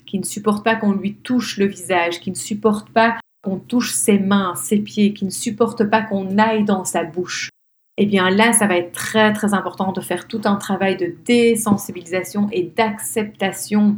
qui 0.09 0.17
ne 0.17 0.25
supporte 0.25 0.63
pas 0.63 0.75
qu'on 0.75 0.91
lui 0.91 1.13
touche 1.13 1.57
le 1.57 1.65
visage, 1.65 2.19
qui 2.19 2.31
ne 2.31 2.35
supporte 2.35 2.89
pas 2.89 3.17
qu'on 3.43 3.59
touche 3.59 3.91
ses 3.93 4.17
mains, 4.17 4.55
ses 4.55 4.79
pieds, 4.79 5.13
qui 5.13 5.23
ne 5.23 5.29
supporte 5.29 5.83
pas 5.85 6.01
qu'on 6.01 6.37
aille 6.39 6.65
dans 6.65 6.83
sa 6.83 7.03
bouche, 7.03 7.49
eh 7.97 8.05
bien 8.05 8.29
là, 8.31 8.51
ça 8.53 8.65
va 8.65 8.77
être 8.77 8.91
très 8.91 9.33
très 9.33 9.53
important 9.53 9.91
de 9.91 10.01
faire 10.01 10.27
tout 10.27 10.41
un 10.45 10.55
travail 10.55 10.97
de 10.97 11.13
désensibilisation 11.25 12.49
et 12.51 12.63
d'acceptation 12.63 13.97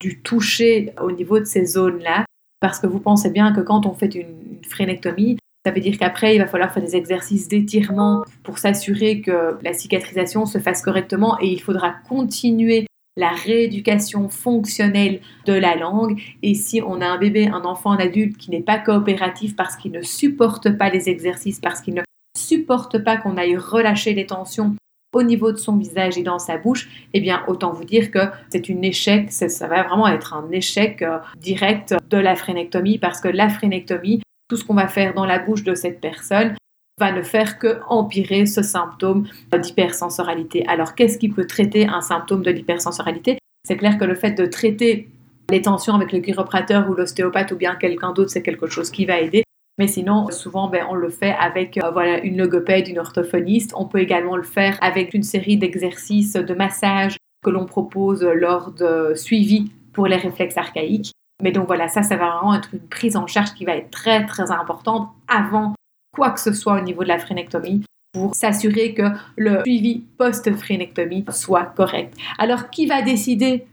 du 0.00 0.20
toucher 0.20 0.92
au 1.00 1.12
niveau 1.12 1.38
de 1.38 1.44
ces 1.44 1.64
zones-là, 1.64 2.24
parce 2.60 2.80
que 2.80 2.88
vous 2.88 2.98
pensez 2.98 3.30
bien 3.30 3.52
que 3.52 3.60
quand 3.60 3.86
on 3.86 3.94
fait 3.94 4.14
une 4.14 4.58
phrénectomie, 4.68 5.38
ça 5.64 5.70
veut 5.70 5.80
dire 5.80 5.96
qu'après, 5.96 6.34
il 6.34 6.38
va 6.40 6.48
falloir 6.48 6.74
faire 6.74 6.82
des 6.82 6.96
exercices 6.96 7.46
d'étirement 7.46 8.24
pour 8.42 8.58
s'assurer 8.58 9.20
que 9.20 9.58
la 9.62 9.74
cicatrisation 9.74 10.44
se 10.44 10.58
fasse 10.58 10.82
correctement 10.82 11.38
et 11.40 11.46
il 11.46 11.60
faudra 11.60 11.94
continuer 12.08 12.86
la 13.16 13.30
rééducation 13.30 14.28
fonctionnelle 14.28 15.20
de 15.46 15.52
la 15.52 15.76
langue. 15.76 16.20
Et 16.42 16.54
si 16.54 16.80
on 16.82 17.00
a 17.00 17.06
un 17.06 17.18
bébé, 17.18 17.48
un 17.48 17.64
enfant, 17.64 17.92
un 17.92 17.98
adulte 17.98 18.36
qui 18.36 18.50
n'est 18.50 18.62
pas 18.62 18.78
coopératif 18.78 19.56
parce 19.56 19.76
qu'il 19.76 19.92
ne 19.92 20.02
supporte 20.02 20.76
pas 20.76 20.90
les 20.90 21.08
exercices, 21.08 21.60
parce 21.60 21.80
qu'il 21.80 21.94
ne 21.94 22.02
supporte 22.36 22.98
pas 23.04 23.16
qu'on 23.16 23.36
aille 23.36 23.56
relâcher 23.56 24.14
les 24.14 24.26
tensions 24.26 24.74
au 25.12 25.22
niveau 25.22 25.52
de 25.52 25.58
son 25.58 25.76
visage 25.76 26.16
et 26.16 26.22
dans 26.22 26.38
sa 26.38 26.56
bouche, 26.56 26.88
eh 27.12 27.20
bien, 27.20 27.42
autant 27.46 27.72
vous 27.72 27.84
dire 27.84 28.10
que 28.10 28.30
c'est 28.48 28.70
un 28.70 28.80
échec, 28.80 29.30
ça 29.30 29.68
va 29.68 29.82
vraiment 29.82 30.08
être 30.08 30.32
un 30.32 30.50
échec 30.50 31.02
euh, 31.02 31.18
direct 31.38 31.94
de 32.08 32.16
la 32.16 32.34
phrénectomie 32.34 32.98
parce 32.98 33.20
que 33.20 33.28
la 33.28 33.50
phrénectomie, 33.50 34.22
tout 34.48 34.56
ce 34.56 34.64
qu'on 34.64 34.74
va 34.74 34.88
faire 34.88 35.12
dans 35.12 35.26
la 35.26 35.38
bouche 35.38 35.64
de 35.64 35.74
cette 35.74 36.00
personne, 36.00 36.54
va 37.02 37.10
ne 37.10 37.22
faire 37.22 37.58
que 37.58 37.80
empirer 37.88 38.46
ce 38.46 38.62
symptôme 38.62 39.26
d'hypersensorialité. 39.52 40.64
Alors, 40.68 40.94
qu'est-ce 40.94 41.18
qui 41.18 41.28
peut 41.28 41.46
traiter 41.48 41.88
un 41.88 42.00
symptôme 42.00 42.42
de 42.42 42.50
l'hypersensorialité? 42.52 43.38
C'est 43.66 43.76
clair 43.76 43.98
que 43.98 44.04
le 44.04 44.14
fait 44.14 44.32
de 44.32 44.46
traiter 44.46 45.08
les 45.50 45.62
tensions 45.62 45.94
avec 45.94 46.12
le 46.12 46.20
chiropracteur 46.20 46.88
ou 46.88 46.94
l'ostéopathe 46.94 47.50
ou 47.50 47.56
bien 47.56 47.74
quelqu'un 47.74 48.12
d'autre, 48.12 48.30
c'est 48.30 48.42
quelque 48.42 48.68
chose 48.68 48.90
qui 48.90 49.04
va 49.04 49.18
aider. 49.18 49.42
Mais 49.78 49.88
sinon, 49.88 50.30
souvent, 50.30 50.68
ben, 50.68 50.86
on 50.88 50.94
le 50.94 51.10
fait 51.10 51.34
avec 51.40 51.76
euh, 51.76 51.90
voilà, 51.90 52.20
une 52.20 52.38
logopède, 52.38 52.86
une 52.86 53.00
orthophoniste. 53.00 53.72
On 53.76 53.86
peut 53.86 53.98
également 53.98 54.36
le 54.36 54.44
faire 54.44 54.78
avec 54.80 55.12
une 55.12 55.24
série 55.24 55.56
d'exercices 55.56 56.34
de 56.34 56.54
massage 56.54 57.16
que 57.44 57.50
l'on 57.50 57.66
propose 57.66 58.22
lors 58.22 58.70
de 58.70 59.14
suivi 59.16 59.72
pour 59.92 60.06
les 60.06 60.16
réflexes 60.16 60.56
archaïques. 60.56 61.10
Mais 61.42 61.50
donc 61.50 61.66
voilà, 61.66 61.88
ça, 61.88 62.04
ça 62.04 62.16
va 62.16 62.30
vraiment 62.30 62.54
être 62.54 62.68
une 62.72 62.86
prise 62.86 63.16
en 63.16 63.26
charge 63.26 63.54
qui 63.54 63.64
va 63.64 63.74
être 63.74 63.90
très, 63.90 64.24
très 64.26 64.52
importante 64.52 65.08
avant 65.26 65.74
quoi 66.14 66.30
que 66.30 66.40
ce 66.40 66.52
soit 66.52 66.78
au 66.78 66.80
niveau 66.80 67.02
de 67.02 67.08
la 67.08 67.18
phrénectomie. 67.18 67.82
pour 68.12 68.34
s'assurer 68.34 68.92
que 68.92 69.04
le 69.38 69.62
suivi 69.62 70.04
post-phrénectomie 70.18 71.24
soit 71.30 71.64
correct. 71.64 72.14
Alors, 72.38 72.68
qui 72.68 72.84
va 72.84 73.00
décider 73.00 73.64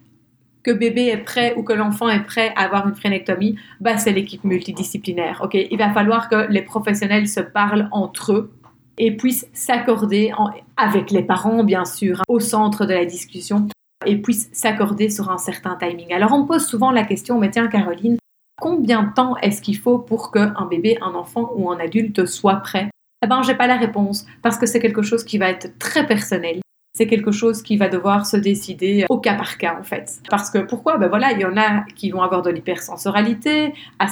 que 0.64 0.72
bébé 0.72 1.08
est 1.08 1.18
prêt 1.18 1.54
ou 1.58 1.64
que 1.64 1.74
l'enfant 1.74 2.08
est 2.08 2.24
prêt 2.24 2.54
à 2.56 2.64
avoir 2.64 2.88
une 2.88 2.96
phrénectomie? 2.96 3.58
Bah, 3.82 3.98
C'est 3.98 4.14
l'équipe 4.14 4.46
multidisciplinaire. 4.46 5.42
Ok, 5.44 5.56
Il 5.56 5.78
va 5.78 5.92
falloir 5.92 6.30
que 6.30 6.50
les 6.50 6.62
professionnels 6.62 7.28
se 7.28 7.42
parlent 7.42 7.90
entre 7.92 8.32
eux 8.32 8.54
et 8.98 9.12
puissent 9.16 9.48
s'accorder, 9.54 10.32
avec 10.78 11.12
les 11.12 11.24
parents 11.24 11.66
bien 11.66 11.84
sûr, 11.84 12.22
au 12.30 12.40
centre 12.40 12.86
de 12.86 12.94
la 12.94 13.04
discussion, 13.06 13.68
et 14.06 14.18
puissent 14.18 14.50
s'accorder 14.54 15.10
sur 15.10 15.30
un 15.30 15.38
certain 15.38 15.76
timing. 15.76 16.14
Alors 16.14 16.32
on 16.32 16.44
me 16.44 16.48
pose 16.48 16.66
souvent 16.66 16.92
la 16.92 17.04
question, 17.04 17.40
mais 17.40 17.50
tiens 17.50 17.68
Caroline, 17.68 18.18
combien 18.60 19.04
de 19.04 19.14
temps 19.14 19.36
est-ce 19.38 19.62
qu'il 19.62 19.78
faut 19.78 20.00
pour 20.00 20.32
qu'un 20.32 20.66
bébé, 20.70 20.98
un 21.02 21.16
enfant 21.16 21.52
ou 21.56 21.72
un 21.72 21.80
adulte 21.80 22.26
soit 22.26 22.58
prêt? 22.58 22.90
Eh 23.24 23.28
ben, 23.28 23.42
j'ai 23.44 23.56
pas 23.56 23.68
la 23.68 23.78
réponse 23.78 24.26
parce 24.42 24.58
que 24.58 24.66
c'est 24.66 24.80
quelque 24.80 25.02
chose 25.02 25.24
qui 25.24 25.38
va 25.38 25.50
être 25.50 25.78
très 25.78 26.06
personnel. 26.06 26.62
C'est 26.94 27.08
quelque 27.08 27.32
chose 27.32 27.62
qui 27.62 27.78
va 27.78 27.88
devoir 27.88 28.26
se 28.26 28.36
décider 28.36 29.06
au 29.10 29.20
cas 29.20 29.36
par 29.36 29.58
cas 29.58 29.78
en 29.80 29.84
fait. 29.84 30.20
Parce 30.30 30.50
que 30.50 30.60
pourquoi? 30.60 30.98
Ben 30.98 31.08
voilà, 31.08 31.32
il 31.32 31.40
y 31.40 31.46
en 31.46 31.56
a 31.56 31.86
qui 31.96 32.12
vont 32.12 32.22
avoir 32.22 32.42
de 32.42 32.50
l'hypersensoralité 32.50 33.74
à 34.00 34.08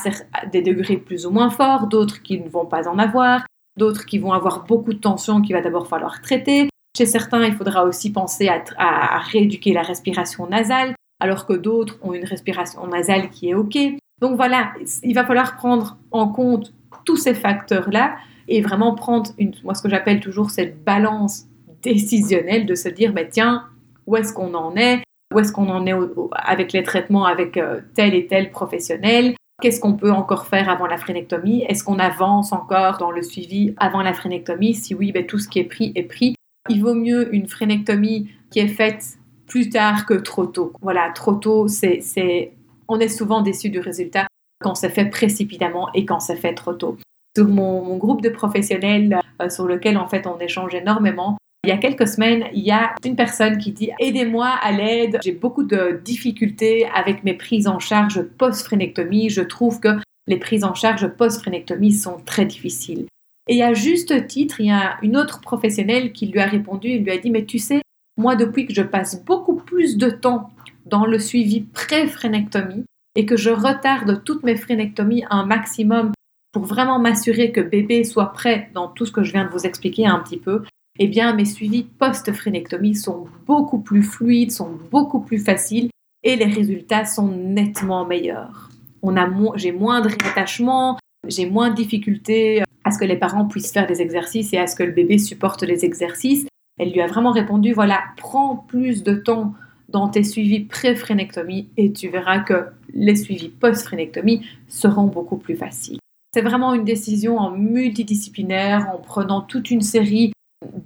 des 0.51 0.61
degrés 0.61 0.97
plus 0.97 1.25
ou 1.25 1.31
moins 1.31 1.49
forts, 1.49 1.87
d'autres 1.87 2.21
qui 2.21 2.39
ne 2.39 2.47
vont 2.47 2.65
pas 2.65 2.87
en 2.87 2.97
avoir, 2.99 3.45
d'autres 3.77 4.05
qui 4.05 4.19
vont 4.19 4.31
avoir 4.31 4.65
beaucoup 4.65 4.93
de 4.93 4.99
tension 4.99 5.41
qu'il 5.41 5.55
va 5.55 5.61
d'abord 5.61 5.87
falloir 5.87 6.21
traiter. 6.21 6.69
Chez 6.97 7.05
certains, 7.05 7.43
il 7.45 7.55
faudra 7.55 7.83
aussi 7.83 8.11
penser 8.11 8.47
à 8.47 9.19
rééduquer 9.19 9.73
la 9.73 9.81
respiration 9.81 10.47
nasale, 10.47 10.95
alors 11.19 11.45
que 11.45 11.53
d'autres 11.53 11.97
ont 12.03 12.13
une 12.13 12.25
respiration 12.25 12.85
nasale 12.87 13.29
qui 13.29 13.49
est 13.49 13.53
OK. 13.53 13.77
Donc 14.21 14.35
voilà, 14.35 14.73
il 15.03 15.13
va 15.13 15.25
falloir 15.25 15.57
prendre 15.57 15.97
en 16.11 16.27
compte 16.27 16.73
tous 17.05 17.17
ces 17.17 17.33
facteurs-là 17.33 18.15
et 18.47 18.61
vraiment 18.61 18.95
prendre 18.95 19.31
une, 19.37 19.53
moi 19.63 19.73
ce 19.73 19.81
que 19.81 19.89
j'appelle 19.89 20.19
toujours 20.19 20.49
cette 20.49 20.83
balance 20.83 21.45
décisionnelle 21.83 22.65
de 22.65 22.75
se 22.75 22.89
dire, 22.89 23.13
bah, 23.13 23.25
tiens, 23.25 23.65
où 24.07 24.15
est-ce 24.15 24.33
qu'on 24.33 24.53
en 24.53 24.75
est? 24.75 25.03
Où 25.33 25.39
est-ce 25.39 25.51
qu'on 25.51 25.69
en 25.69 25.85
est 25.85 25.93
avec 26.31 26.73
les 26.73 26.83
traitements 26.83 27.25
avec 27.25 27.57
euh, 27.57 27.81
tel 27.93 28.15
et 28.15 28.27
tel 28.27 28.49
professionnel? 28.49 29.35
Qu'est-ce 29.61 29.79
qu'on 29.79 29.93
peut 29.93 30.11
encore 30.11 30.47
faire 30.47 30.69
avant 30.69 30.85
la 30.87 30.97
phrénectomie? 30.97 31.63
Est-ce 31.67 31.83
qu'on 31.83 31.99
avance 31.99 32.53
encore 32.53 32.97
dans 32.97 33.11
le 33.11 33.21
suivi 33.21 33.73
avant 33.77 34.01
la 34.01 34.13
phrénectomie? 34.13 34.73
Si 34.73 34.95
oui, 34.95 35.11
ben, 35.11 35.25
tout 35.25 35.39
ce 35.39 35.49
qui 35.49 35.59
est 35.59 35.65
pris 35.65 35.91
est 35.95 36.03
pris. 36.03 36.35
Il 36.69 36.81
vaut 36.81 36.93
mieux 36.93 37.33
une 37.33 37.47
phrénectomie 37.47 38.29
qui 38.51 38.59
est 38.59 38.67
faite 38.67 39.17
plus 39.47 39.69
tard 39.69 40.05
que 40.05 40.13
trop 40.13 40.45
tôt. 40.45 40.73
Voilà, 40.81 41.09
trop 41.13 41.33
tôt, 41.33 41.67
c'est 41.67 42.53
on 42.87 42.99
est 42.99 43.09
souvent 43.09 43.41
déçu 43.41 43.69
du 43.69 43.79
résultat 43.79 44.27
quand 44.59 44.75
c'est 44.75 44.89
fait 44.89 45.05
précipitamment 45.05 45.89
et 45.93 46.05
quand 46.05 46.19
c'est 46.19 46.35
fait 46.35 46.53
trop 46.53 46.73
tôt. 46.73 46.97
Sur 47.35 47.47
mon, 47.47 47.97
groupe 47.97 48.21
de 48.21 48.29
professionnels 48.29 49.19
euh, 49.41 49.49
sur 49.49 49.67
lequel 49.67 49.97
en 49.97 50.07
fait 50.07 50.25
on 50.25 50.39
échange 50.39 50.73
énormément, 50.73 51.37
il 51.63 51.69
y 51.69 51.73
a 51.73 51.77
quelques 51.77 52.07
semaines, 52.07 52.45
il 52.53 52.63
y 52.63 52.71
a 52.71 52.95
une 53.05 53.15
personne 53.15 53.57
qui 53.57 53.71
dit 53.71 53.91
Aidez-moi 53.99 54.47
à 54.47 54.71
l'aide, 54.71 55.19
j'ai 55.23 55.33
beaucoup 55.33 55.63
de 55.63 56.01
difficultés 56.03 56.87
avec 56.95 57.23
mes 57.23 57.33
prises 57.33 57.67
en 57.67 57.79
charge 57.79 58.21
post-phrénectomie. 58.21 59.29
Je 59.29 59.41
trouve 59.41 59.79
que 59.79 59.89
les 60.27 60.37
prises 60.37 60.63
en 60.63 60.73
charge 60.73 61.07
post-phrénectomie 61.07 61.93
sont 61.93 62.17
très 62.25 62.45
difficiles. 62.45 63.05
Et 63.49 63.63
à 63.63 63.73
juste 63.73 64.27
titre, 64.27 64.59
il 64.59 64.67
y 64.67 64.71
a 64.71 64.97
une 65.01 65.17
autre 65.17 65.41
professionnelle 65.41 66.11
qui 66.11 66.27
lui 66.27 66.39
a 66.39 66.45
répondu 66.45 66.89
et 66.89 66.99
lui 66.99 67.11
a 67.11 67.17
dit 67.17 67.29
Mais 67.29 67.45
tu 67.45 67.59
sais, 67.59 67.81
moi, 68.17 68.35
depuis 68.35 68.65
que 68.65 68.73
je 68.73 68.81
passe 68.81 69.23
beaucoup 69.23 69.55
plus 69.55 69.97
de 69.97 70.09
temps 70.09 70.49
dans 70.89 71.05
le 71.05 71.19
suivi 71.19 71.61
pré-phrénectomie 71.61 72.85
et 73.15 73.25
que 73.25 73.37
je 73.37 73.49
retarde 73.49 74.23
toutes 74.23 74.43
mes 74.43 74.55
phrénectomies 74.55 75.25
un 75.29 75.45
maximum 75.45 76.11
pour 76.53 76.65
vraiment 76.65 76.99
m'assurer 76.99 77.51
que 77.51 77.61
bébé 77.61 78.03
soit 78.03 78.31
prêt 78.31 78.69
dans 78.73 78.87
tout 78.87 79.05
ce 79.05 79.11
que 79.11 79.23
je 79.23 79.31
viens 79.31 79.45
de 79.45 79.51
vous 79.51 79.65
expliquer 79.65 80.07
un 80.07 80.19
petit 80.19 80.37
peu, 80.37 80.63
eh 80.99 81.07
bien 81.07 81.33
mes 81.33 81.45
suivis 81.45 81.83
post-phrénectomie 81.83 82.95
sont 82.95 83.27
beaucoup 83.45 83.79
plus 83.79 84.03
fluides, 84.03 84.51
sont 84.51 84.77
beaucoup 84.91 85.19
plus 85.19 85.39
faciles 85.39 85.89
et 86.23 86.35
les 86.35 86.45
résultats 86.45 87.05
sont 87.05 87.27
nettement 87.27 88.05
meilleurs. 88.05 88.69
On 89.01 89.15
a 89.15 89.27
j'ai 89.55 89.71
moins 89.71 90.01
de 90.01 90.09
réattachement, 90.09 90.97
j'ai 91.27 91.49
moins 91.49 91.69
de 91.69 91.75
difficultés 91.75 92.63
à 92.83 92.91
ce 92.91 92.97
que 92.97 93.05
les 93.05 93.17
parents 93.17 93.45
puissent 93.45 93.71
faire 93.71 93.87
des 93.87 94.01
exercices 94.01 94.53
et 94.53 94.57
à 94.57 94.67
ce 94.67 94.75
que 94.75 94.83
le 94.83 94.91
bébé 94.91 95.17
supporte 95.17 95.63
les 95.63 95.85
exercices. 95.85 96.47
Elle 96.79 96.91
lui 96.91 97.01
a 97.01 97.07
vraiment 97.07 97.31
répondu, 97.31 97.73
voilà, 97.73 98.03
prends 98.17 98.55
plus 98.55 99.03
de 99.03 99.13
temps 99.13 99.53
dans 99.89 100.09
tes 100.09 100.23
suivis 100.23 100.61
pré-phrénectomie 100.61 101.69
et 101.77 101.91
tu 101.91 102.09
verras 102.09 102.39
que 102.39 102.65
les 102.93 103.15
suivis 103.15 103.49
post-phrénectomie 103.49 104.45
seront 104.67 105.05
beaucoup 105.05 105.37
plus 105.37 105.55
faciles. 105.55 105.99
C'est 106.33 106.41
vraiment 106.41 106.73
une 106.73 106.83
décision 106.83 107.37
en 107.37 107.51
multidisciplinaire, 107.51 108.89
en 108.93 108.97
prenant 108.97 109.41
toute 109.41 109.71
une 109.71 109.81
série 109.81 110.33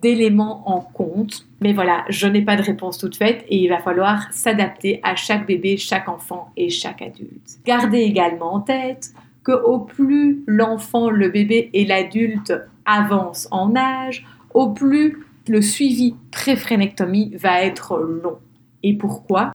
d'éléments 0.01 0.63
en 0.69 0.81
compte. 0.81 1.45
Mais 1.61 1.73
voilà, 1.73 2.05
je 2.09 2.27
n'ai 2.27 2.41
pas 2.41 2.55
de 2.55 2.61
réponse 2.61 2.97
toute 2.97 3.15
faite 3.15 3.45
et 3.49 3.57
il 3.57 3.67
va 3.67 3.79
falloir 3.79 4.31
s'adapter 4.31 4.99
à 5.03 5.15
chaque 5.15 5.47
bébé, 5.47 5.77
chaque 5.77 6.07
enfant 6.07 6.51
et 6.57 6.69
chaque 6.69 7.01
adulte. 7.01 7.59
Gardez 7.65 7.99
également 7.99 8.53
en 8.53 8.61
tête 8.61 9.13
que 9.43 9.51
au 9.51 9.79
plus 9.79 10.43
l'enfant, 10.45 11.09
le 11.09 11.29
bébé 11.29 11.69
et 11.73 11.85
l'adulte 11.85 12.53
avancent 12.85 13.47
en 13.51 13.75
âge, 13.75 14.25
au 14.53 14.69
plus 14.69 15.25
le 15.47 15.61
suivi 15.61 16.15
pré-phrénectomie 16.31 17.35
va 17.35 17.63
être 17.63 17.97
long. 17.97 18.37
Et 18.83 18.97
pourquoi? 18.97 19.51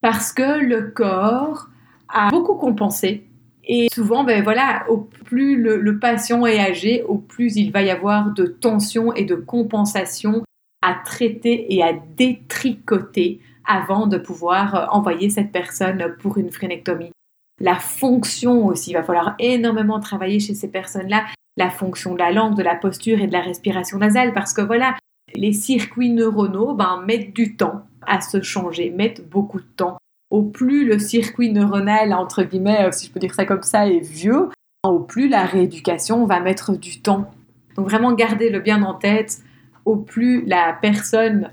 Parce 0.00 0.32
que 0.32 0.64
le 0.64 0.90
corps 0.90 1.68
a 2.08 2.30
beaucoup 2.30 2.54
compensé. 2.54 3.26
Et 3.64 3.88
souvent, 3.92 4.24
ben 4.24 4.42
voilà, 4.42 4.84
au 4.88 4.98
plus 4.98 5.56
le, 5.56 5.98
patient 5.98 6.46
est 6.46 6.58
âgé, 6.58 7.02
au 7.04 7.18
plus 7.18 7.56
il 7.56 7.70
va 7.70 7.82
y 7.82 7.90
avoir 7.90 8.32
de 8.32 8.46
tension 8.46 9.14
et 9.14 9.24
de 9.24 9.34
compensation 9.34 10.42
à 10.82 10.94
traiter 11.04 11.72
et 11.74 11.82
à 11.82 11.92
détricoter 11.92 13.40
avant 13.66 14.06
de 14.06 14.18
pouvoir 14.18 14.74
euh, 14.74 14.86
envoyer 14.90 15.28
cette 15.30 15.52
personne 15.52 16.16
pour 16.20 16.38
une 16.38 16.50
phrénectomie. 16.50 17.12
La 17.60 17.76
fonction 17.76 18.66
aussi, 18.66 18.90
il 18.90 18.94
va 18.94 19.02
falloir 19.02 19.34
énormément 19.38 20.00
travailler 20.00 20.40
chez 20.40 20.54
ces 20.54 20.68
personnes-là, 20.68 21.26
la 21.58 21.70
fonction 21.70 22.14
de 22.14 22.18
la 22.18 22.32
langue, 22.32 22.56
de 22.56 22.62
la 22.62 22.74
posture 22.74 23.20
et 23.20 23.26
de 23.26 23.32
la 23.32 23.42
respiration 23.42 23.98
nasale, 23.98 24.32
parce 24.32 24.54
que 24.54 24.62
voilà, 24.62 24.96
les 25.34 25.52
circuits 25.52 26.10
neuronaux 26.10 26.74
ben, 26.74 27.04
mettent 27.06 27.34
du 27.34 27.56
temps 27.56 27.82
à 28.06 28.20
se 28.20 28.42
changer, 28.42 28.90
mettent 28.90 29.28
beaucoup 29.28 29.60
de 29.60 29.66
temps. 29.76 29.98
Au 30.30 30.42
plus 30.42 30.86
le 30.86 30.98
circuit 30.98 31.52
neuronal, 31.52 32.12
entre 32.12 32.42
guillemets, 32.42 32.86
euh, 32.86 32.92
si 32.92 33.06
je 33.06 33.12
peux 33.12 33.20
dire 33.20 33.34
ça 33.34 33.44
comme 33.44 33.62
ça, 33.62 33.86
est 33.86 34.00
vieux, 34.00 34.48
au 34.84 35.00
plus 35.00 35.28
la 35.28 35.44
rééducation 35.44 36.24
va 36.26 36.40
mettre 36.40 36.76
du 36.76 37.00
temps. 37.00 37.30
Donc 37.76 37.88
vraiment 37.88 38.12
gardez-le 38.12 38.60
bien 38.60 38.82
en 38.82 38.94
tête, 38.94 39.38
au 39.84 39.96
plus 39.96 40.44
la 40.46 40.76
personne 40.80 41.50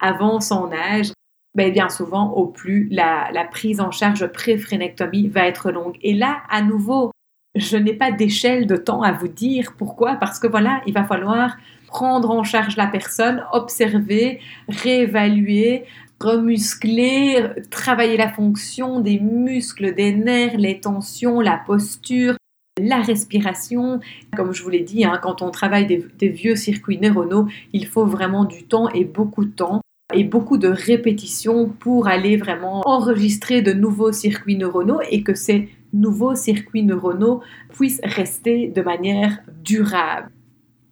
avance 0.00 0.50
en 0.52 0.70
âge, 0.72 1.12
ben 1.54 1.72
bien 1.72 1.88
souvent, 1.88 2.30
au 2.32 2.46
plus 2.46 2.88
la, 2.90 3.30
la 3.32 3.44
prise 3.44 3.80
en 3.80 3.90
charge 3.90 4.26
pré-phrénectomie 4.26 5.28
va 5.28 5.46
être 5.46 5.70
longue. 5.70 5.96
Et 6.02 6.14
là, 6.14 6.42
à 6.50 6.62
nouveau, 6.62 7.10
je 7.56 7.76
n'ai 7.76 7.94
pas 7.94 8.12
d'échelle 8.12 8.66
de 8.66 8.76
temps 8.76 9.02
à 9.02 9.12
vous 9.12 9.28
dire. 9.28 9.74
Pourquoi? 9.76 10.16
Parce 10.16 10.38
que 10.38 10.46
voilà, 10.46 10.80
il 10.86 10.94
va 10.94 11.04
falloir 11.04 11.56
prendre 11.86 12.30
en 12.30 12.44
charge 12.44 12.76
la 12.76 12.86
personne, 12.86 13.44
observer, 13.52 14.40
réévaluer, 14.68 15.84
remuscler, 16.20 17.46
travailler 17.70 18.16
la 18.16 18.28
fonction 18.28 19.00
des 19.00 19.20
muscles, 19.20 19.94
des 19.94 20.14
nerfs, 20.14 20.56
les 20.56 20.80
tensions, 20.80 21.40
la 21.40 21.60
posture, 21.66 22.36
la 22.80 23.00
respiration. 23.00 24.00
Comme 24.36 24.52
je 24.52 24.62
vous 24.62 24.70
l'ai 24.70 24.80
dit, 24.80 25.04
hein, 25.04 25.18
quand 25.22 25.42
on 25.42 25.50
travaille 25.50 25.86
des, 25.86 26.28
vieux 26.28 26.56
circuits 26.56 26.98
neuronaux, 26.98 27.46
il 27.72 27.86
faut 27.86 28.06
vraiment 28.06 28.44
du 28.44 28.64
temps 28.64 28.88
et 28.90 29.04
beaucoup 29.04 29.44
de 29.44 29.50
temps 29.50 29.80
et 30.14 30.24
beaucoup 30.24 30.56
de 30.56 30.68
répétitions 30.68 31.68
pour 31.68 32.06
aller 32.06 32.36
vraiment 32.36 32.82
enregistrer 32.84 33.60
de 33.60 33.72
nouveaux 33.72 34.12
circuits 34.12 34.56
neuronaux 34.56 35.00
et 35.10 35.22
que 35.22 35.34
ces 35.34 35.68
nouveaux 36.00 36.34
circuits 36.34 36.82
neuronaux 36.82 37.42
puissent 37.72 38.00
rester 38.02 38.68
de 38.68 38.82
manière 38.82 39.38
durable. 39.62 40.30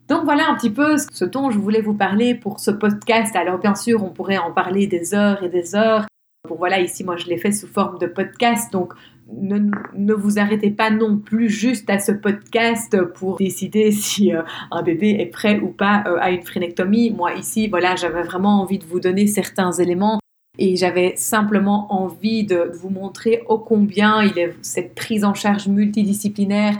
Donc 0.08 0.24
voilà 0.24 0.50
un 0.50 0.54
petit 0.54 0.70
peu 0.70 0.96
ce 0.98 1.24
dont 1.24 1.50
je 1.50 1.58
voulais 1.58 1.80
vous 1.80 1.94
parler 1.94 2.34
pour 2.34 2.60
ce 2.60 2.70
podcast. 2.70 3.34
Alors 3.36 3.58
bien 3.58 3.74
sûr, 3.74 4.04
on 4.04 4.10
pourrait 4.10 4.38
en 4.38 4.52
parler 4.52 4.86
des 4.86 5.14
heures 5.14 5.42
et 5.42 5.48
des 5.48 5.74
heures. 5.74 6.06
Bon 6.46 6.56
voilà, 6.56 6.78
ici 6.80 7.04
moi 7.04 7.16
je 7.16 7.26
l'ai 7.26 7.38
fait 7.38 7.52
sous 7.52 7.66
forme 7.66 7.98
de 7.98 8.06
podcast, 8.06 8.70
donc 8.70 8.92
ne, 9.32 10.12
vous 10.12 10.38
arrêtez 10.38 10.70
pas 10.70 10.90
non 10.90 11.16
plus 11.16 11.48
juste 11.48 11.88
à 11.88 11.98
ce 11.98 12.12
podcast 12.12 13.02
pour 13.14 13.38
décider 13.38 13.92
si 13.92 14.34
euh, 14.34 14.42
un 14.70 14.82
bébé 14.82 15.16
est 15.20 15.26
prêt 15.26 15.58
ou 15.60 15.68
pas 15.68 16.04
euh, 16.06 16.18
à 16.20 16.30
une 16.30 16.42
phrénectomie. 16.42 17.10
Moi 17.10 17.34
ici, 17.34 17.68
voilà, 17.68 17.96
j'avais 17.96 18.22
vraiment 18.22 18.60
envie 18.60 18.78
de 18.78 18.84
vous 18.84 19.00
donner 19.00 19.26
certains 19.26 19.72
éléments 19.72 20.20
et 20.58 20.76
j'avais 20.76 21.14
simplement 21.16 21.92
envie 21.92 22.44
de 22.44 22.70
vous 22.74 22.90
montrer 22.90 23.42
ô 23.48 23.58
combien 23.58 24.22
cette 24.62 24.94
prise 24.94 25.24
en 25.24 25.34
charge 25.34 25.68
multidisciplinaire 25.68 26.76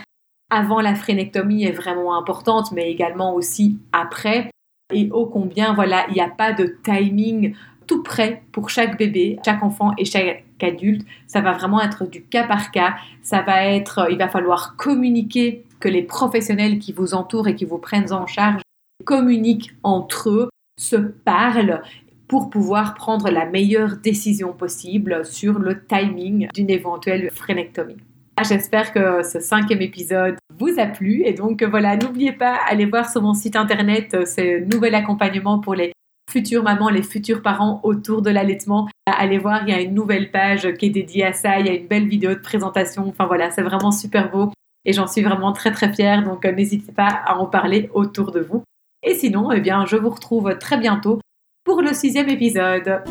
avant 0.51 0.81
la 0.81 0.95
phrénectomie 0.95 1.65
est 1.65 1.73
vraiment 1.73 2.17
importante, 2.17 2.71
mais 2.73 2.91
également 2.91 3.35
aussi 3.35 3.79
après. 3.93 4.51
Et 4.93 5.11
ô 5.11 5.27
combien, 5.27 5.75
voilà, 5.75 6.07
il 6.09 6.15
n'y 6.15 6.21
a 6.21 6.29
pas 6.29 6.53
de 6.53 6.77
timing 6.85 7.55
tout 7.87 8.03
prêt 8.03 8.43
pour 8.53 8.71
chaque 8.71 8.97
bébé, 8.99 9.39
chaque 9.45 9.63
enfant 9.63 9.93
et 9.99 10.05
chaque 10.05 10.45
adulte. 10.63 11.05
Ça 11.27 11.41
va 11.41 11.53
vraiment 11.53 11.81
être 11.81 12.07
du 12.09 12.23
cas 12.25 12.47
par 12.47 12.71
cas. 12.71 12.95
Ça 13.23 13.43
va 13.43 13.65
être, 13.65 14.07
il 14.11 14.19
va 14.19 14.29
falloir 14.29 14.77
communiquer 14.77 15.65
que 15.81 15.89
les 15.89 16.03
professionnels 16.03 16.79
qui 16.79 16.93
vous 16.93 17.15
entourent 17.15 17.49
et 17.49 17.55
qui 17.55 17.65
vous 17.65 17.79
prennent 17.79 18.13
en 18.13 18.27
charge 18.27 18.63
communiquent 19.05 19.75
entre 19.83 20.31
eux, 20.31 20.49
se 20.79 20.97
parlent 20.97 21.83
pour 22.29 22.51
pouvoir 22.51 22.95
prendre 22.95 23.31
la 23.31 23.47
meilleure 23.47 23.97
décision 23.97 24.53
possible 24.53 25.25
sur 25.25 25.59
le 25.59 25.85
timing 25.87 26.49
d'une 26.55 26.71
éventuelle 26.71 27.31
phrénectomie. 27.31 27.97
J'espère 28.43 28.93
que 28.93 29.23
ce 29.23 29.39
cinquième 29.39 29.81
épisode 29.81 30.37
vous 30.59 30.79
a 30.79 30.87
plu 30.87 31.23
et 31.25 31.35
donc 31.35 31.63
voilà, 31.63 31.97
n'oubliez 31.97 32.33
pas, 32.33 32.59
allez 32.69 32.85
voir 32.85 33.09
sur 33.09 33.23
mon 33.23 33.33
site 33.33 33.55
internet 33.55 34.15
euh, 34.15 34.27
ce 34.27 34.65
nouvel 34.65 34.95
accompagnement 34.97 35.61
pour 35.61 35.75
les 35.75 35.93
futures 36.29 36.65
mamans, 36.65 36.91
les 36.91 37.03
futurs 37.03 37.43
parents 37.43 37.81
autour 37.85 38.23
de 38.23 38.31
l'allaitement. 38.31 38.89
Allez 39.07 39.39
voir, 39.39 39.63
il 39.63 39.71
y 39.71 39.77
a 39.77 39.81
une 39.81 39.95
nouvelle 39.95 40.33
page 40.33 40.73
qui 40.79 40.87
est 40.87 40.91
dédiée 40.91 41.25
à 41.25 41.33
ça, 41.33 41.61
il 41.61 41.67
y 41.67 41.69
a 41.69 41.75
une 41.75 41.87
belle 41.87 42.09
vidéo 42.09 42.31
de 42.31 42.41
présentation, 42.41 43.07
enfin 43.09 43.27
voilà, 43.27 43.53
c'est 43.53 43.63
vraiment 43.63 43.93
super 43.93 44.31
beau 44.31 44.51
et 44.85 44.93
j'en 44.93 45.07
suis 45.07 45.23
vraiment 45.23 45.53
très 45.53 45.71
très 45.71 45.93
fière, 45.93 46.25
donc 46.25 46.45
euh, 46.45 46.53
n'hésitez 46.53 46.93
pas 46.93 47.09
à 47.09 47.37
en 47.37 47.47
parler 47.47 47.89
autour 47.95 48.33
de 48.33 48.41
vous. 48.41 48.65
Et 49.03 49.15
sinon, 49.15 49.53
eh 49.53 49.61
bien, 49.61 49.87
je 49.87 49.97
vous 49.97 50.11
retrouve 50.11 50.59
très 50.59 50.77
bientôt 50.77 51.21
pour 51.64 51.81
le 51.81 51.94
sixième 51.94 52.29
épisode. 52.29 53.03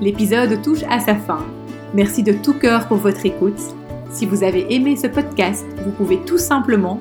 L'épisode 0.00 0.60
touche 0.62 0.82
à 0.90 0.98
sa 0.98 1.14
fin. 1.14 1.46
Merci 1.94 2.24
de 2.24 2.32
tout 2.32 2.54
cœur 2.54 2.88
pour 2.88 2.96
votre 2.96 3.24
écoute. 3.24 3.60
Si 4.10 4.26
vous 4.26 4.42
avez 4.42 4.74
aimé 4.74 4.96
ce 4.96 5.06
podcast, 5.06 5.64
vous 5.84 5.92
pouvez 5.92 6.18
tout 6.24 6.38
simplement 6.38 6.98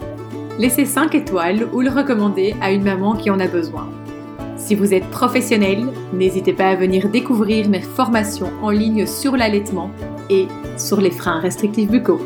laisser 0.60 0.86
5 0.86 1.16
étoiles 1.16 1.68
ou 1.74 1.82
le 1.82 1.90
recommander 1.90 2.56
à 2.62 2.72
une 2.72 2.84
maman 2.84 3.16
qui 3.16 3.32
en 3.32 3.40
a 3.40 3.48
besoin. 3.48 3.90
Si 4.56 4.76
vous 4.76 4.94
êtes 4.94 5.10
professionnel, 5.10 5.88
n'hésitez 6.14 6.54
pas 6.54 6.70
à 6.70 6.76
venir 6.76 7.10
découvrir 7.10 7.68
mes 7.68 7.82
formations 7.82 8.52
en 8.62 8.70
ligne 8.70 9.08
sur 9.08 9.36
l'allaitement 9.36 9.90
et 10.30 10.48
sur 10.78 11.02
les 11.02 11.12
freins 11.12 11.40
restrictifs 11.40 11.90
buccaux. 11.90 12.22